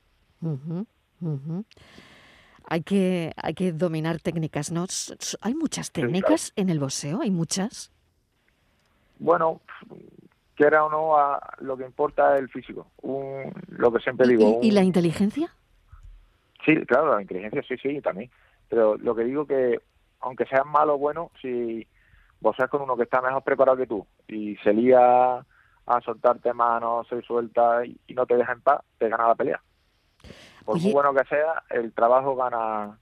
Hay 2.65 2.83
que, 2.83 3.33
hay 3.37 3.55
que 3.55 3.73
dominar 3.73 4.21
técnicas, 4.21 4.73
¿no? 4.73 4.87
¿Hay 5.41 5.55
muchas 5.55 5.93
técnicas 5.93 6.53
en 6.57 6.69
el 6.69 6.81
boxeo? 6.81 7.23
¿Hay 7.23 7.31
muchas? 7.31 7.92
Bueno, 9.23 9.61
quiera 10.57 10.85
o 10.85 10.91
no, 10.91 11.17
lo 11.61 11.77
que 11.77 11.85
importa 11.85 12.35
es 12.35 12.43
el 12.43 12.49
físico. 12.49 12.89
lo 13.03 13.93
que 13.93 14.01
siempre 14.01 14.27
digo. 14.27 14.59
¿Y, 14.63 14.73
la 14.73 14.83
inteligencia? 14.83 15.55
Sí, 16.65 16.75
claro, 16.87 17.15
la 17.15 17.23
inteligencia 17.23 17.63
sí, 17.63 17.77
sí, 17.77 18.01
también. 18.01 18.31
Pero 18.69 18.97
lo 18.97 19.15
que 19.15 19.25
digo 19.25 19.47
que, 19.47 19.81
aunque 20.21 20.47
seas 20.47 20.67
malo 20.67 20.95
o 20.95 20.99
bueno, 20.99 21.31
si 21.41 21.87
vos 22.41 22.57
seas 22.57 22.69
con 22.69 22.83
uno 22.83 22.97
que 22.97 23.05
está 23.05 23.21
mejor 23.21 23.43
preparado 23.43 23.79
que 23.79 23.87
tú 23.87 24.07
y 24.27 24.57
se 24.57 24.73
lía 24.73 25.37
a 25.87 26.01
soltarte 26.05 26.53
manos, 26.53 27.07
se 27.09 27.23
suelta 27.23 27.85
y, 27.87 27.97
no 28.15 28.27
te 28.27 28.37
deja 28.37 28.53
en 28.53 28.61
paz, 28.61 28.81
te 28.99 29.09
gana 29.09 29.29
la 29.29 29.35
pelea. 29.37 29.63
Por 30.65 30.81
muy 30.81 30.93
bueno 30.93 31.13
que 31.15 31.25
sea, 31.25 31.63
el 31.71 31.93
trabajo 31.93 32.37
gana 32.37 32.99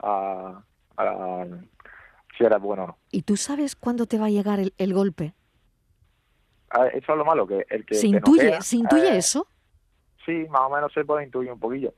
a, 0.00 0.62
si 2.36 2.44
eres 2.44 2.60
bueno 2.60 2.84
o 2.84 2.86
no. 2.88 2.98
¿Y 3.10 3.22
tú 3.22 3.36
sabes 3.36 3.76
cuándo 3.76 4.06
te 4.06 4.18
va 4.18 4.26
a 4.26 4.30
llegar 4.30 4.60
el 4.76 4.94
golpe? 4.94 5.34
Eso 6.92 7.12
es 7.12 7.18
lo 7.18 7.24
malo, 7.24 7.46
que 7.46 7.66
el 7.68 7.84
que 7.84 7.94
¿Se 7.94 8.06
intuye, 8.06 8.60
¿se 8.62 8.76
intuye 8.76 9.14
eh, 9.14 9.18
eso? 9.18 9.46
Sí, 10.24 10.46
más 10.50 10.62
o 10.62 10.70
menos 10.70 10.92
se 10.92 11.04
puede 11.04 11.24
intuir 11.24 11.50
un 11.50 11.58
poquillo, 11.58 11.94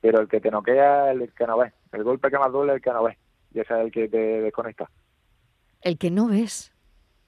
pero 0.00 0.20
el 0.20 0.28
que 0.28 0.40
te 0.40 0.50
noquea 0.50 1.12
es 1.12 1.20
el 1.20 1.32
que 1.32 1.46
no 1.46 1.58
ves, 1.58 1.72
el 1.92 2.04
golpe 2.04 2.30
que 2.30 2.38
más 2.38 2.52
duele 2.52 2.72
es 2.72 2.76
el 2.76 2.82
que 2.82 2.92
no 2.92 3.02
ves, 3.04 3.18
y 3.52 3.60
ese 3.60 3.74
es 3.74 3.80
el 3.80 3.92
que 3.92 4.08
te 4.08 4.40
desconecta. 4.42 4.90
El 5.80 5.98
que 5.98 6.10
no 6.10 6.28
ves. 6.28 6.72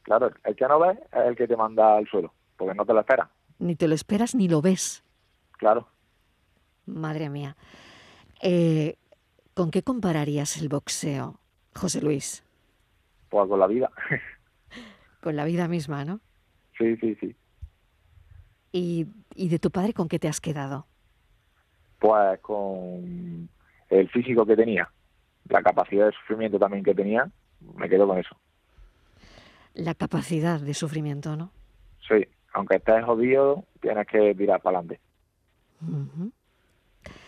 Claro, 0.03 0.31
el 0.45 0.57
que 0.57 0.69
no 0.69 0.79
ves 0.79 0.99
es 1.13 1.27
el 1.27 1.37
que 1.37 1.49
te 1.49 1.57
manda 1.57 1.97
al 1.97 2.07
suelo, 2.09 2.33
porque 2.57 2.75
no 2.75 2.87
te 2.87 2.93
lo 2.93 3.01
esperas. 3.01 3.29
Ni 3.59 3.75
te 3.75 3.89
lo 3.89 3.95
esperas 3.95 4.35
ni 4.35 4.49
lo 4.49 4.63
ves. 4.63 5.03
Claro. 5.53 5.89
Madre 6.87 7.29
mía. 7.29 7.57
Eh, 8.41 8.97
¿Con 9.55 9.71
qué 9.71 9.83
compararías 9.83 10.59
el 10.59 10.69
boxeo, 10.69 11.41
José 11.75 12.01
Luis? 12.03 12.45
Pues 13.31 13.49
con 13.49 13.59
la 13.59 13.67
vida. 13.67 13.91
con 15.23 15.35
la 15.35 15.45
vida 15.45 15.67
misma, 15.67 16.05
¿no? 16.05 16.21
Sí, 16.79 16.97
sí, 16.97 17.17
sí. 17.21 17.37
¿Y, 18.73 19.07
¿Y 19.35 19.49
de 19.49 19.59
tu 19.59 19.71
padre 19.71 19.93
con 19.93 20.09
qué 20.09 20.19
te 20.19 20.29
has 20.29 20.41
quedado? 20.41 20.87
Pues 21.99 22.39
con 22.41 23.49
el 23.89 24.09
físico 24.11 24.45
que 24.45 24.57
tenía, 24.57 24.91
la 25.49 25.63
capacidad 25.63 26.07
de 26.07 26.13
sufrimiento 26.13 26.59
también 26.59 26.85
que 26.85 26.95
tenía, 26.95 27.31
me 27.77 27.89
quedo 27.89 28.07
con 28.07 28.19
eso. 28.19 28.37
La 29.75 29.95
capacidad 29.95 30.61
de 30.61 30.75
sufrimiento, 30.75 31.37
¿no? 31.37 31.53
Sí, 32.07 32.27
aunque 32.55 32.77
estés 32.77 33.05
jodido, 33.05 33.65
tienes 33.81 34.07
que 34.07 34.35
tirar 34.35 34.61
para 34.61 34.79
adelante. 34.79 35.01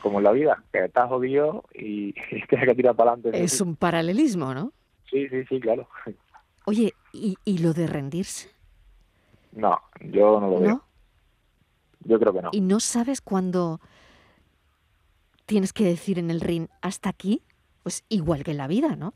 Como 0.01 0.19
en 0.19 0.25
la 0.25 0.33
vida, 0.33 0.63
que 0.73 0.85
estás 0.85 1.09
jodido 1.09 1.65
y, 1.75 2.13
tienes 2.49 2.69
que 2.69 2.75
tirar 2.75 2.97
para 2.97 3.13
adelante. 3.13 3.43
Es 3.43 3.61
un 3.61 3.77
paralelismo, 3.77 4.55
¿no? 4.55 4.73
Sí, 5.11 5.29
sí, 5.29 5.45
sí, 5.49 5.61
claro. 5.61 5.89
Oye, 6.67 6.93
¿y, 7.13 7.37
¿y 7.45 7.59
lo 7.59 7.73
de 7.73 7.87
rendirse? 7.87 8.51
No, 9.53 9.81
yo 10.01 10.41
no 10.41 10.49
lo 10.51 10.61
veo. 10.61 10.85
Yo 12.05 12.19
creo 12.19 12.33
que 12.33 12.43
no. 12.43 12.51
¿Y 12.53 12.61
no 12.61 12.81
sabes 12.81 13.21
cuándo 13.21 13.81
tienes 15.47 15.73
que 15.73 15.85
decir 15.85 16.19
en 16.19 16.31
el 16.31 16.41
ring 16.41 16.69
hasta 16.81 17.09
aquí? 17.09 17.43
Pues 17.83 18.05
igual 18.09 18.45
que 18.45 18.53
en 18.53 18.59
la 18.59 18.67
vida, 18.67 18.97
¿no? 18.97 19.15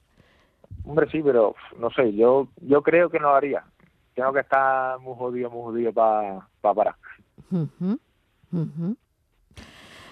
Hombre, 0.84 1.08
sí, 1.10 1.20
pero 1.22 1.54
no 1.78 1.90
sé, 1.90 2.14
yo 2.14 2.48
yo 2.60 2.82
creo 2.82 3.10
que 3.10 3.20
no 3.20 3.28
lo 3.28 3.36
haría. 3.36 3.64
Tengo 4.14 4.32
que 4.32 4.40
estar 4.40 4.98
muy 4.98 5.14
jodido, 5.16 5.50
muy 5.50 5.62
jodido 5.62 5.92
para 5.92 6.48
parar. 6.60 6.96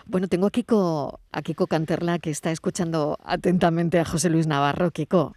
Bueno, 0.07 0.29
tengo 0.29 0.47
a 0.47 0.51
Kiko, 0.51 1.21
a 1.33 1.43
Kiko 1.43 1.67
Canterla 1.67 2.19
que 2.19 2.31
está 2.31 2.51
escuchando 2.51 3.19
atentamente 3.23 3.99
a 3.99 4.05
José 4.05 4.31
Luis 4.31 4.47
Navarro. 4.47 4.91
Kiko, 4.91 5.35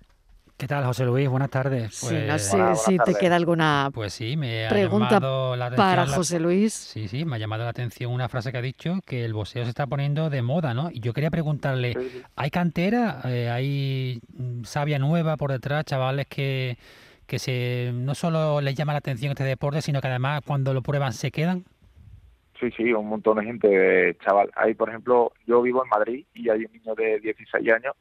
¿Qué 0.63 0.67
tal, 0.67 0.85
José 0.85 1.03
Luis? 1.03 1.27
Buenas 1.27 1.49
tardes. 1.49 1.93
sí, 1.93 2.15
no 2.15 2.27
pues 2.27 2.47
sé 2.47 2.75
si 2.77 2.97
te 2.97 3.15
queda 3.15 3.35
alguna 3.35 3.89
pues 3.93 4.13
sí, 4.13 4.37
me 4.37 4.65
ha 4.65 4.69
pregunta 4.69 5.19
la 5.57 5.69
para 5.75 6.07
José 6.07 6.39
Luis. 6.39 6.73
Sí, 6.73 7.09
sí, 7.09 7.25
me 7.25 7.35
ha 7.35 7.37
llamado 7.37 7.65
la 7.65 7.71
atención 7.71 8.13
una 8.13 8.29
frase 8.29 8.53
que 8.53 8.59
ha 8.59 8.61
dicho 8.61 8.99
que 9.05 9.25
el 9.25 9.33
boxeo 9.33 9.65
se 9.65 9.69
está 9.71 9.87
poniendo 9.87 10.29
de 10.29 10.41
moda, 10.41 10.73
¿no? 10.73 10.89
Y 10.89 11.01
yo 11.01 11.11
quería 11.11 11.29
preguntarle, 11.31 11.95
¿hay 12.37 12.49
cantera? 12.49 13.19
Eh, 13.25 13.49
¿Hay 13.49 14.21
mm, 14.37 14.63
sabia 14.63 14.99
nueva 14.99 15.35
por 15.35 15.51
detrás, 15.51 15.83
chavales 15.83 16.27
que, 16.27 16.77
que 17.27 17.39
se 17.39 17.91
no 17.93 18.15
solo 18.15 18.61
les 18.61 18.75
llama 18.75 18.93
la 18.93 18.99
atención 18.99 19.31
este 19.31 19.43
deporte, 19.43 19.81
sino 19.81 19.99
que 19.99 20.07
además 20.07 20.43
cuando 20.47 20.73
lo 20.73 20.81
prueban 20.81 21.11
se 21.11 21.29
quedan? 21.29 21.65
Sí, 22.57 22.71
sí, 22.77 22.93
un 22.93 23.09
montón 23.09 23.37
de 23.37 23.43
gente, 23.43 24.17
chaval. 24.23 24.49
Hay, 24.55 24.75
por 24.75 24.87
ejemplo, 24.87 25.33
yo 25.45 25.61
vivo 25.61 25.83
en 25.83 25.89
Madrid 25.89 26.25
y 26.33 26.47
hay 26.47 26.63
un 26.63 26.71
niño 26.71 26.95
de 26.95 27.19
16 27.19 27.69
años 27.69 27.95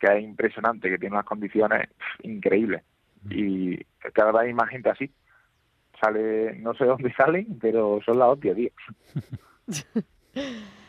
que 0.00 0.06
es 0.16 0.24
impresionante, 0.24 0.88
que 0.88 0.98
tiene 0.98 1.14
unas 1.14 1.26
condiciones 1.26 1.88
increíbles. 2.22 2.82
Y 3.28 3.76
cada 4.14 4.32
vez 4.32 4.42
hay 4.42 4.54
más 4.54 4.70
gente 4.70 4.88
así. 4.88 5.10
Sale, 6.00 6.58
no 6.58 6.74
sé 6.74 6.84
dónde 6.86 7.12
salen, 7.12 7.58
pero 7.60 8.00
son 8.04 8.18
las 8.18 8.28
hostia, 8.30 8.54
tío. 8.54 8.70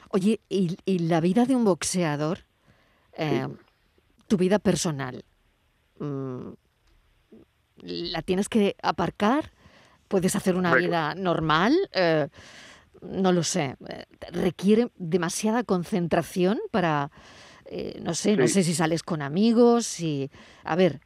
Oye, 0.09 0.39
¿y, 0.49 0.77
¿y, 0.85 0.99
la 0.99 1.21
vida 1.21 1.45
de 1.45 1.55
un 1.55 1.63
boxeador, 1.63 2.39
eh, 3.17 3.47
tu 4.27 4.37
vida 4.37 4.59
personal, 4.59 5.23
mm, 5.99 6.49
la 7.77 8.21
tienes 8.21 8.49
que 8.49 8.75
aparcar? 8.81 9.51
¿Puedes 10.07 10.35
hacer 10.35 10.55
una 10.55 10.75
vida 10.75 11.15
normal? 11.15 11.73
Eh, 11.93 12.27
no 13.01 13.31
lo 13.31 13.43
sé. 13.43 13.77
Eh, 13.87 14.05
¿Requiere 14.31 14.91
demasiada 14.97 15.63
concentración 15.63 16.59
para 16.71 17.09
eh, 17.73 18.01
no 18.03 18.13
sé, 18.13 18.35
no 18.35 18.47
sé 18.47 18.63
si 18.63 18.73
sales 18.73 19.01
con 19.01 19.21
amigos, 19.21 20.01
y 20.01 20.29
a 20.65 20.75
ver. 20.75 20.99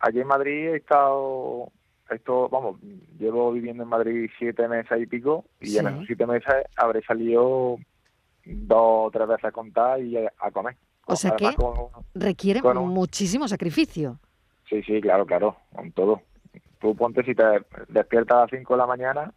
Allí 0.00 0.18
en 0.18 0.26
Madrid 0.26 0.70
he 0.70 0.76
estado, 0.78 1.70
esto, 2.10 2.48
vamos, 2.48 2.80
llevo 3.20 3.52
viviendo 3.52 3.84
en 3.84 3.88
Madrid 3.88 4.28
siete 4.36 4.66
meses 4.66 5.00
y 5.00 5.06
pico, 5.06 5.44
y 5.60 5.78
en 5.78 5.86
esos 5.86 6.06
siete 6.06 6.26
meses 6.26 6.52
habré 6.74 7.02
salido 7.04 7.78
dos 8.44 9.06
o 9.06 9.10
tres 9.12 9.28
veces 9.28 9.44
a 9.44 9.52
contar 9.52 10.02
y 10.02 10.16
a, 10.16 10.50
comer. 10.50 10.74
O 11.06 11.14
sea 11.14 11.36
que 11.36 11.54
requiere 12.16 12.60
muchísimo 12.62 13.46
sacrificio. 13.46 14.18
Sí, 14.68 14.82
sí, 14.82 15.00
claro, 15.00 15.24
claro, 15.24 15.56
con 15.72 15.92
todo. 15.92 16.20
Tú 16.80 16.96
ponte 16.96 17.22
si 17.22 17.36
te 17.36 17.44
despiertas 17.86 18.38
a 18.38 18.40
las 18.40 18.50
5 18.50 18.74
de 18.74 18.78
la 18.78 18.86
mañana, 18.88 19.32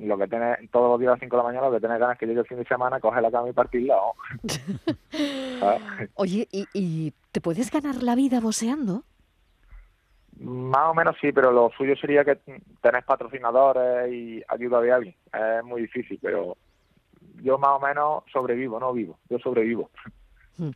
lo 0.00 0.18
que 0.18 0.28
tienes 0.28 0.70
todos 0.70 0.90
los 0.90 1.00
días 1.00 1.10
a 1.10 1.12
las 1.12 1.20
5 1.20 1.36
de 1.36 1.42
la 1.42 1.48
mañana, 1.48 1.66
lo 1.66 1.72
que 1.72 1.80
tienes 1.80 1.98
ganas 1.98 2.14
es 2.14 2.20
que 2.20 2.26
llegue 2.26 2.40
el 2.40 2.46
fin 2.46 2.58
de 2.58 2.64
semana, 2.64 3.00
coge 3.00 3.20
la 3.20 3.30
cama 3.30 3.48
y 3.48 3.52
partirla. 3.52 3.96
Oye, 6.14 6.48
¿y, 6.52 7.12
te 7.32 7.40
puedes 7.40 7.70
ganar 7.70 8.02
la 8.02 8.14
vida 8.14 8.40
boseando? 8.40 9.02
Más 10.40 10.88
o 10.88 10.94
menos 10.94 11.16
sí, 11.20 11.32
pero 11.32 11.50
lo 11.50 11.70
suyo 11.76 11.96
sería 11.96 12.24
que 12.24 12.36
tenés 12.80 13.04
patrocinadores 13.04 14.12
y 14.12 14.42
ayuda 14.48 14.80
de 14.80 14.92
alguien. 14.92 15.16
Es 15.32 15.64
muy 15.64 15.82
difícil, 15.82 16.18
pero 16.22 16.56
yo 17.42 17.58
más 17.58 17.70
o 17.70 17.80
menos 17.80 18.24
sobrevivo, 18.32 18.78
no 18.78 18.92
vivo, 18.92 19.18
yo 19.28 19.38
sobrevivo. 19.38 19.90
Hmm. 20.58 20.70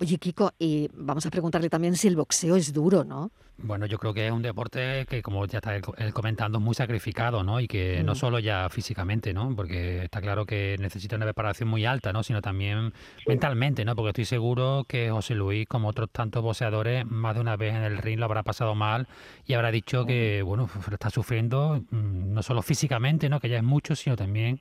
Oye, 0.00 0.18
Kiko, 0.18 0.52
y 0.58 0.90
vamos 0.92 1.24
a 1.24 1.30
preguntarle 1.30 1.70
también 1.70 1.96
si 1.96 2.08
el 2.08 2.16
boxeo 2.16 2.56
es 2.56 2.72
duro, 2.72 3.04
¿no? 3.04 3.30
Bueno, 3.58 3.86
yo 3.86 3.98
creo 3.98 4.12
que 4.12 4.26
es 4.26 4.32
un 4.32 4.42
deporte 4.42 5.06
que, 5.08 5.22
como 5.22 5.46
ya 5.46 5.58
está 5.58 5.74
él 5.74 6.12
comentando, 6.12 6.58
es 6.58 6.64
muy 6.64 6.74
sacrificado, 6.74 7.42
¿no? 7.42 7.58
Y 7.58 7.66
que 7.66 8.02
no 8.04 8.12
mm. 8.12 8.16
solo 8.16 8.38
ya 8.38 8.68
físicamente, 8.68 9.32
¿no? 9.32 9.56
Porque 9.56 10.04
está 10.04 10.20
claro 10.20 10.44
que 10.44 10.76
necesita 10.78 11.16
una 11.16 11.24
preparación 11.24 11.70
muy 11.70 11.86
alta, 11.86 12.12
¿no? 12.12 12.22
Sino 12.22 12.42
también 12.42 12.92
mentalmente, 13.26 13.86
¿no? 13.86 13.96
Porque 13.96 14.10
estoy 14.10 14.26
seguro 14.26 14.84
que 14.86 15.10
José 15.10 15.34
Luis, 15.34 15.66
como 15.66 15.88
otros 15.88 16.10
tantos 16.10 16.42
boxeadores, 16.42 17.06
más 17.06 17.34
de 17.34 17.40
una 17.40 17.56
vez 17.56 17.74
en 17.74 17.82
el 17.82 17.96
ring 17.96 18.18
lo 18.18 18.26
habrá 18.26 18.42
pasado 18.42 18.74
mal 18.74 19.08
y 19.46 19.54
habrá 19.54 19.70
dicho 19.70 20.04
que, 20.04 20.42
bueno, 20.42 20.68
está 20.92 21.08
sufriendo 21.08 21.82
mm, 21.90 22.34
no 22.34 22.42
solo 22.42 22.60
físicamente, 22.60 23.30
¿no? 23.30 23.40
Que 23.40 23.48
ya 23.48 23.56
es 23.56 23.64
mucho, 23.64 23.96
sino 23.96 24.16
también, 24.16 24.60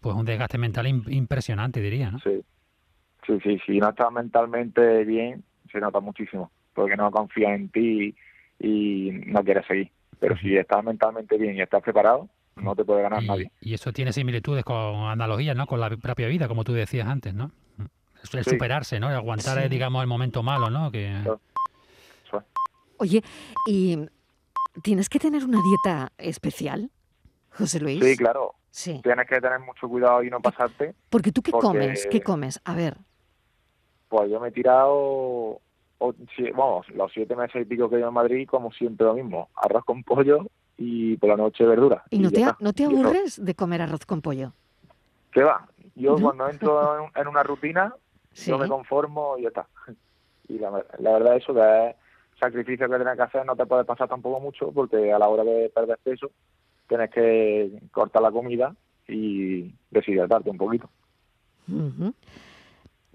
pues, 0.00 0.14
un 0.14 0.24
desgaste 0.24 0.56
mental 0.56 0.86
impresionante, 0.86 1.80
diría, 1.80 2.12
¿no? 2.12 2.20
Sí. 2.20 2.42
Sí, 3.30 3.38
sí, 3.42 3.60
si 3.64 3.78
no 3.78 3.90
estás 3.90 4.10
mentalmente 4.10 5.04
bien, 5.04 5.44
se 5.70 5.78
nota 5.78 6.00
muchísimo 6.00 6.50
porque 6.74 6.96
no 6.96 7.10
confía 7.10 7.54
en 7.54 7.68
ti 7.68 8.14
y 8.58 9.10
no 9.26 9.44
quiere 9.44 9.62
seguir. 9.64 9.90
Pero 10.18 10.36
si 10.38 10.56
estás 10.56 10.82
mentalmente 10.82 11.38
bien 11.38 11.56
y 11.56 11.62
estás 11.62 11.82
preparado, 11.82 12.28
no 12.56 12.74
te 12.74 12.84
puede 12.84 13.02
ganar 13.02 13.22
nadie. 13.22 13.50
Y 13.60 13.74
eso 13.74 13.92
tiene 13.92 14.12
similitudes 14.12 14.64
con 14.64 15.04
analogías, 15.04 15.56
¿no? 15.56 15.66
Con 15.66 15.80
la 15.80 15.90
propia 15.90 16.26
vida, 16.26 16.48
como 16.48 16.64
tú 16.64 16.72
decías 16.72 17.06
antes, 17.06 17.34
¿no? 17.34 17.52
El 18.32 18.44
superarse, 18.44 19.00
¿no? 19.00 19.08
El 19.08 19.16
aguantar, 19.16 19.68
digamos, 19.68 20.02
el 20.02 20.08
momento 20.08 20.42
malo, 20.42 20.68
¿no? 20.70 20.90
Que... 20.90 21.22
Oye, 22.98 23.22
¿y 23.66 23.98
tienes 24.82 25.08
que 25.08 25.18
tener 25.18 25.44
una 25.44 25.58
dieta 25.62 26.12
especial, 26.18 26.90
José 27.50 27.80
Luis? 27.80 28.04
Sí, 28.04 28.16
claro. 28.16 28.54
Sí. 28.70 29.00
Tienes 29.02 29.26
que 29.26 29.40
tener 29.40 29.58
mucho 29.60 29.88
cuidado 29.88 30.22
y 30.22 30.28
no 30.30 30.40
pasarte. 30.40 30.94
Porque 31.08 31.32
tú 31.32 31.40
qué 31.42 31.50
comes, 31.50 32.06
¿qué 32.10 32.20
comes? 32.20 32.60
A 32.64 32.74
ver. 32.74 32.98
Pues 34.10 34.30
yo 34.30 34.40
me 34.40 34.48
he 34.48 34.52
tirado 34.52 35.60
vamos, 36.54 36.88
los 36.90 37.12
siete 37.12 37.36
meses 37.36 37.62
y 37.62 37.64
pico 37.64 37.88
que 37.88 37.96
llevo 37.96 38.08
en 38.08 38.14
Madrid, 38.14 38.48
como 38.48 38.72
siempre 38.72 39.06
lo 39.06 39.14
mismo, 39.14 39.48
arroz 39.54 39.84
con 39.84 40.02
pollo 40.02 40.46
y 40.76 41.16
por 41.16 41.30
la 41.30 41.36
noche 41.36 41.64
verdura. 41.64 42.02
¿Y, 42.10 42.18
no, 42.18 42.30
te, 42.30 42.44
no 42.58 42.72
te 42.72 42.84
aburres 42.84 43.42
de 43.42 43.54
comer 43.54 43.82
arroz 43.82 44.04
con 44.06 44.20
pollo? 44.20 44.52
¿Qué 45.30 45.42
va? 45.42 45.66
Yo 45.94 46.16
cuando 46.16 46.48
entro 46.48 47.08
en, 47.14 47.28
una 47.28 47.42
rutina, 47.42 47.94
yo 48.34 48.58
me 48.58 48.66
conformo 48.66 49.36
y 49.38 49.42
ya 49.42 49.48
está. 49.48 49.66
Y 50.48 50.58
la, 50.58 50.84
la 50.98 51.12
verdad 51.12 51.36
eso 51.36 51.54
que 51.54 51.90
es 51.90 51.96
sacrificio 52.40 52.88
que 52.88 52.96
tienes 52.96 53.16
que 53.16 53.22
hacer, 53.22 53.46
no 53.46 53.54
te 53.54 53.66
puede 53.66 53.84
pasar 53.84 54.08
tampoco 54.08 54.40
mucho, 54.40 54.72
porque 54.72 55.12
a 55.12 55.18
la 55.18 55.28
hora 55.28 55.44
de 55.44 55.68
perder 55.68 55.98
peso, 56.02 56.30
tienes 56.88 57.10
que 57.10 57.78
cortar 57.92 58.22
la 58.22 58.32
comida 58.32 58.74
y 59.06 59.72
deshidratarte 59.90 60.50
un 60.50 60.56
poquito. 60.56 60.88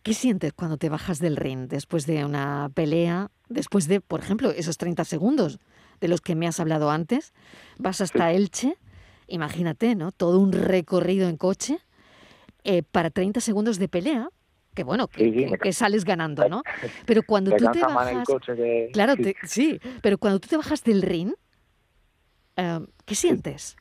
¿Qué 0.05 0.13
sientes 0.13 0.53
cuando 0.53 0.77
te 0.77 0.87
bajas 0.87 1.17
del 1.17 1.35
ring 1.35 1.67
después 1.67 2.05
de 2.05 2.25
una 2.25 2.69
pelea, 2.75 3.31
después 3.49 3.87
de, 3.87 4.01
por 4.01 4.19
ejemplo, 4.19 4.51
esos 4.51 4.77
30 4.77 5.03
segundos 5.03 5.57
de 5.99 6.07
los 6.07 6.21
que 6.21 6.35
me 6.35 6.45
has 6.45 6.59
hablado 6.59 6.91
antes? 6.91 7.33
Vas 7.79 8.01
hasta 8.01 8.31
Elche, 8.31 8.77
imagínate, 9.27 9.95
¿no? 9.95 10.11
Todo 10.11 10.39
un 10.39 10.51
recorrido 10.51 11.27
en 11.27 11.37
coche 11.37 11.79
eh, 12.63 12.83
para 12.83 13.09
30 13.09 13.41
segundos 13.41 13.79
de 13.79 13.87
pelea. 13.87 14.29
Que 14.75 14.83
bueno, 14.83 15.07
que, 15.07 15.73
sales 15.73 16.05
ganando, 16.05 16.47
¿no? 16.49 16.61
Pero 17.07 17.23
cuando 17.23 17.55
tú 17.57 17.65
te 17.71 17.81
bajas... 17.81 18.27
Claro, 18.93 19.15
sí, 19.47 19.79
pero 20.03 20.19
cuando 20.19 20.39
tú 20.39 20.49
te 20.49 20.57
bajas 20.57 20.83
del 20.83 21.01
ring, 21.01 21.33
eh, 22.57 22.79
¿qué 23.05 23.15
sientes? 23.15 23.75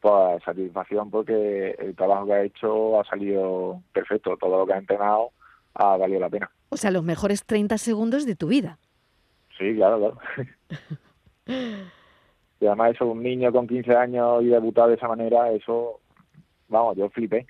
Pues 0.00 0.42
satisfacción 0.44 1.10
porque 1.10 1.70
el 1.78 1.94
trabajo 1.96 2.26
que 2.26 2.32
ha 2.32 2.42
hecho 2.42 3.00
ha 3.00 3.04
salido 3.04 3.82
perfecto, 3.92 4.36
todo 4.36 4.58
lo 4.58 4.66
que 4.66 4.74
ha 4.74 4.78
entrenado 4.78 5.30
ha 5.74 5.96
valido 5.96 6.20
la 6.20 6.30
pena. 6.30 6.50
O 6.70 6.76
sea, 6.76 6.90
los 6.90 7.02
mejores 7.02 7.44
30 7.44 7.78
segundos 7.78 8.26
de 8.26 8.36
tu 8.36 8.48
vida. 8.48 8.78
Sí, 9.56 9.74
claro, 9.74 9.98
claro. 9.98 10.18
y 12.60 12.66
además 12.66 12.94
eso, 12.94 13.06
un 13.06 13.22
niño 13.22 13.50
con 13.52 13.66
15 13.66 13.96
años 13.96 14.42
y 14.42 14.46
debutar 14.46 14.88
de 14.88 14.94
esa 14.94 15.08
manera, 15.08 15.50
eso, 15.50 16.00
vamos, 16.68 16.96
yo 16.96 17.08
flipé. 17.10 17.46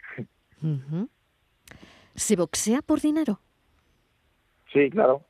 ¿Se 2.15 2.37
boxea 2.37 2.83
por 2.83 3.01
dinero? 3.01 3.41
Sí, 4.73 4.91
claro. 4.91 5.23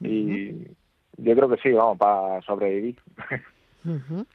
Y 0.00 0.68
yo 1.16 1.34
creo 1.34 1.48
que 1.48 1.56
sí, 1.62 1.72
vamos, 1.72 1.98
para 1.98 2.42
sobrevivir. 2.42 3.00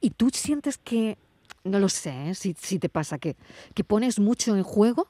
¿Y 0.00 0.10
tú 0.10 0.30
sientes 0.30 0.78
que 0.78 1.16
no 1.64 1.78
lo 1.78 1.88
sé, 1.88 2.30
¿eh? 2.30 2.34
si, 2.34 2.54
si, 2.54 2.78
te 2.78 2.88
pasa 2.88 3.18
que, 3.18 3.36
que 3.74 3.84
pones 3.84 4.18
mucho 4.18 4.56
en 4.56 4.62
juego 4.62 5.08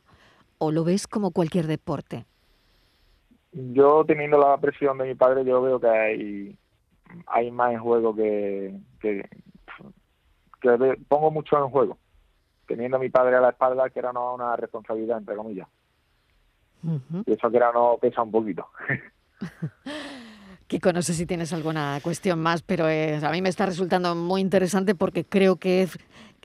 o 0.58 0.70
lo 0.72 0.84
ves 0.84 1.06
como 1.06 1.30
cualquier 1.30 1.66
deporte. 1.66 2.26
Yo 3.52 4.04
teniendo 4.04 4.38
la 4.38 4.56
presión 4.58 4.98
de 4.98 5.06
mi 5.06 5.14
padre, 5.14 5.44
yo 5.44 5.60
veo 5.62 5.80
que 5.80 5.88
hay, 5.88 6.58
hay 7.26 7.50
más 7.50 7.72
en 7.72 7.80
juego 7.80 8.14
que, 8.14 8.78
que, 9.00 9.28
que 10.60 10.96
pongo 11.08 11.30
mucho 11.30 11.58
en 11.58 11.70
juego, 11.70 11.98
teniendo 12.66 12.96
a 12.96 13.00
mi 13.00 13.10
padre 13.10 13.36
a 13.36 13.40
la 13.40 13.50
espalda, 13.50 13.90
que 13.90 13.98
era 13.98 14.12
no 14.12 14.34
una 14.34 14.54
responsabilidad, 14.56 15.18
entre 15.18 15.36
comillas. 15.36 15.68
Y 17.26 17.32
eso 17.32 17.50
que 17.50 17.56
era 17.56 17.72
no 17.72 17.98
pesa 18.00 18.22
un 18.22 18.30
poquito. 18.30 18.66
Kiko, 20.66 20.92
no 20.92 21.02
sé 21.02 21.14
si 21.14 21.26
tienes 21.26 21.52
alguna 21.52 21.98
cuestión 22.00 22.38
más, 22.40 22.62
pero 22.62 22.84
a 22.84 23.30
mí 23.32 23.42
me 23.42 23.48
está 23.48 23.66
resultando 23.66 24.14
muy 24.14 24.40
interesante 24.40 24.94
porque 24.94 25.24
creo 25.24 25.56
que 25.56 25.88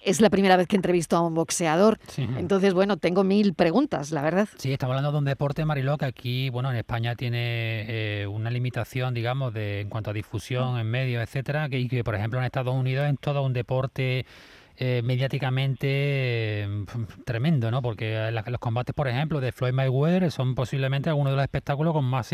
es, 0.06 0.22
la 0.22 0.30
primera 0.30 0.58
vez 0.58 0.68
que 0.68 0.76
entrevisto 0.76 1.18
a 1.18 1.22
un 1.22 1.34
boxeador. 1.34 2.00
Entonces, 2.18 2.74
bueno, 2.74 2.98
tengo 2.98 3.24
mil 3.24 3.54
preguntas, 3.54 4.12
la 4.12 4.22
verdad. 4.22 4.48
Sí, 4.58 4.72
estamos 4.72 4.94
hablando 4.94 5.12
de 5.12 5.18
un 5.18 5.26
deporte, 5.26 5.66
Mariló, 5.66 5.98
que 5.98 6.06
aquí, 6.06 6.50
bueno, 6.50 6.72
en 6.72 6.78
España 6.78 7.16
tiene 7.16 7.86
eh, 7.88 8.28
una 8.28 8.50
limitación, 8.50 9.14
digamos, 9.14 9.54
de 9.54 9.82
en 9.82 9.90
cuanto 9.90 10.12
a 10.12 10.14
difusión 10.14 10.78
en 10.80 10.88
medios, 10.88 11.22
etcétera, 11.24 11.70
que, 11.70 12.04
por 12.04 12.16
ejemplo, 12.16 12.40
en 12.40 12.46
Estados 12.46 12.74
Unidos 12.74 13.08
es 13.10 13.20
todo 13.20 13.42
un 13.44 13.54
deporte 13.54 14.26
eh, 14.78 15.02
mediáticamente 15.04 15.88
eh, 15.88 16.68
tremendo, 17.24 17.72
¿no? 17.72 17.82
Porque 17.82 18.30
los 18.32 18.60
combates, 18.60 18.94
por 18.94 19.08
ejemplo, 19.08 19.40
de 19.40 19.52
Floyd 19.52 19.74
Mayweather 19.74 20.32
son 20.32 20.54
posiblemente 20.54 21.10
algunos 21.10 21.32
de 21.32 21.38
los 21.38 21.44
espectáculos 21.44 21.94
con 21.94 22.06
más 22.06 22.30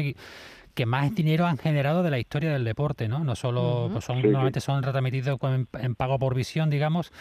que 0.74 0.86
más 0.86 1.14
dinero 1.14 1.46
han 1.46 1.58
generado 1.58 2.04
de 2.04 2.12
la 2.12 2.20
historia 2.20 2.52
del 2.52 2.64
deporte, 2.64 3.08
¿no? 3.08 3.24
No 3.24 3.36
solo, 3.36 3.90
pues 3.92 4.06
son, 4.06 4.22
normalmente 4.22 4.62
son 4.62 4.82
retransmitidos 4.82 5.40
en, 5.80 5.96
pago 5.96 6.18
por 6.18 6.36
visión, 6.36 6.70
digamos, 6.70 7.12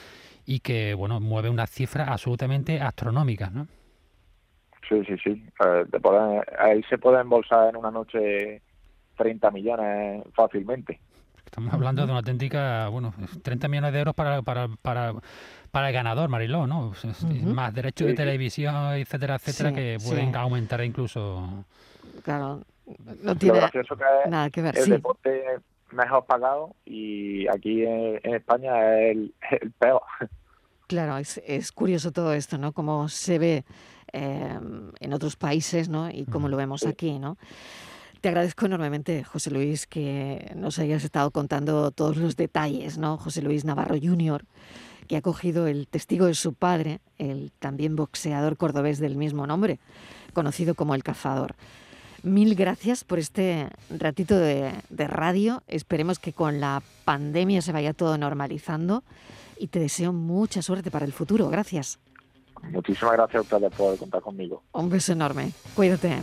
y 0.51 0.59
que, 0.59 0.95
bueno, 0.95 1.21
mueve 1.21 1.49
unas 1.49 1.71
cifras 1.71 2.09
absolutamente 2.09 2.81
astronómicas, 2.81 3.53
¿no? 3.53 3.69
Sí, 4.89 5.01
sí, 5.07 5.15
sí. 5.23 5.47
Eh, 5.65 6.41
ahí 6.59 6.83
se 6.91 6.99
puede 6.99 7.21
embolsar 7.21 7.69
en 7.69 7.77
una 7.77 7.93
noche 7.93 8.61
30 9.17 9.49
millones 9.53 10.25
fácilmente. 10.35 10.99
Estamos 11.45 11.73
hablando 11.73 12.05
de 12.05 12.11
una 12.11 12.19
auténtica, 12.19 12.89
bueno, 12.89 13.15
30 13.45 13.69
millones 13.69 13.93
de 13.93 13.99
euros 14.01 14.15
para, 14.17 14.43
para, 14.43 14.67
para, 14.83 15.15
para 15.71 15.89
el 15.89 15.95
ganador, 15.95 16.29
Mariló, 16.29 16.67
¿no? 16.67 16.95
Más 17.45 17.73
derechos 17.73 18.09
de 18.09 18.15
televisión, 18.15 18.95
etcétera, 18.95 19.37
etcétera, 19.37 19.73
que 19.73 19.99
pueden 20.05 20.35
aumentar 20.35 20.83
incluso. 20.83 21.65
Claro, 22.25 22.63
no 23.23 23.37
tiene 23.37 23.61
nada 24.29 24.51
que 24.51 24.63
ver. 24.63 24.77
El 24.77 24.91
deporte 24.91 25.61
mejor 25.93 26.25
pagado 26.27 26.75
y 26.85 27.47
aquí 27.49 27.85
en, 27.85 28.35
España 28.35 28.99
es 28.99 29.17
el, 29.17 29.73
peor. 29.79 30.03
Claro, 30.91 31.19
es, 31.19 31.41
es, 31.47 31.71
curioso 31.71 32.11
todo 32.11 32.35
esto, 32.35 32.59
¿no? 32.59 32.73
Cómo 32.73 33.09
se 33.09 33.39
ve 33.39 33.65
eh, 34.13 34.59
en 34.99 35.13
otros 35.13 35.37
países, 35.37 35.89
¿no? 35.89 36.11
Y 36.11 36.25
cómo 36.25 36.49
lo 36.49 36.57
vemos 36.57 36.85
aquí, 36.85 37.21
¿no? 37.21 37.39
Te 38.21 38.29
agradezco 38.29 38.67
enormemente, 38.67 39.23
José 39.23 39.53
Luis, 39.53 39.87
que 39.87 40.51
nos 40.57 40.81
hayas 40.81 41.05
estado 41.05 41.31
contando 41.31 41.93
todos 41.93 42.17
los 42.17 42.35
detalles, 42.35 42.99
¿no? 42.99 43.19
José 43.19 43.41
Luis 43.41 43.65
Navarro 43.65 43.95
Jr., 44.03 44.45
que 45.07 45.17
ha 45.17 45.23
cogido 45.23 45.69
el 45.69 45.87
testigo 45.87 46.27
de 46.27 46.35
su 46.35 46.55
padre, 46.55 46.99
el 47.19 47.53
también 47.61 47.95
boxeador 47.95 48.57
cordobés 48.57 48.99
del 48.99 49.15
mismo 49.15 49.47
nombre, 49.47 49.79
conocido 50.33 50.75
como 50.75 50.97
El 50.97 51.05
Cazador. 51.05 51.55
Mil 52.25 52.57
gracias 52.57 53.05
por 53.05 53.21
este 53.21 53.69
ratito 53.91 54.37
de, 54.37 54.73
radio. 54.91 55.63
Esperemos 55.69 56.19
que 56.19 56.33
con 56.33 56.59
la 56.59 56.83
pandemia 57.05 57.63
se 57.63 57.71
vaya 57.71 57.95
todo 57.95 58.19
normalizando 58.19 59.05
y 59.61 59.69
te 59.69 59.79
deseo 59.79 60.13
mucha 60.13 60.63
suerte 60.63 60.91
para 60.91 61.05
el 61.05 61.13
futuro. 61.13 61.49
Gracias. 61.49 61.99
Muchísimas 62.63 63.13
gracias 63.15 63.37
a 63.37 63.41
ustedes 63.43 63.73
por 63.73 63.97
contar 63.99 64.21
conmigo. 64.23 64.63
Un 64.73 64.91
beso 64.91 65.13
enorme. 65.13 65.53
Cuídate. 65.75 66.23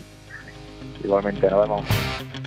Igualmente, 1.04 1.50
nos 1.50 1.62
vemos. 1.62 2.47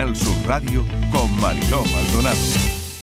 Canal 0.00 0.16
Sur 0.16 0.34
Radio 0.46 0.82
con 1.12 1.30
Mariló 1.42 1.84
Maldonado. 1.84 2.69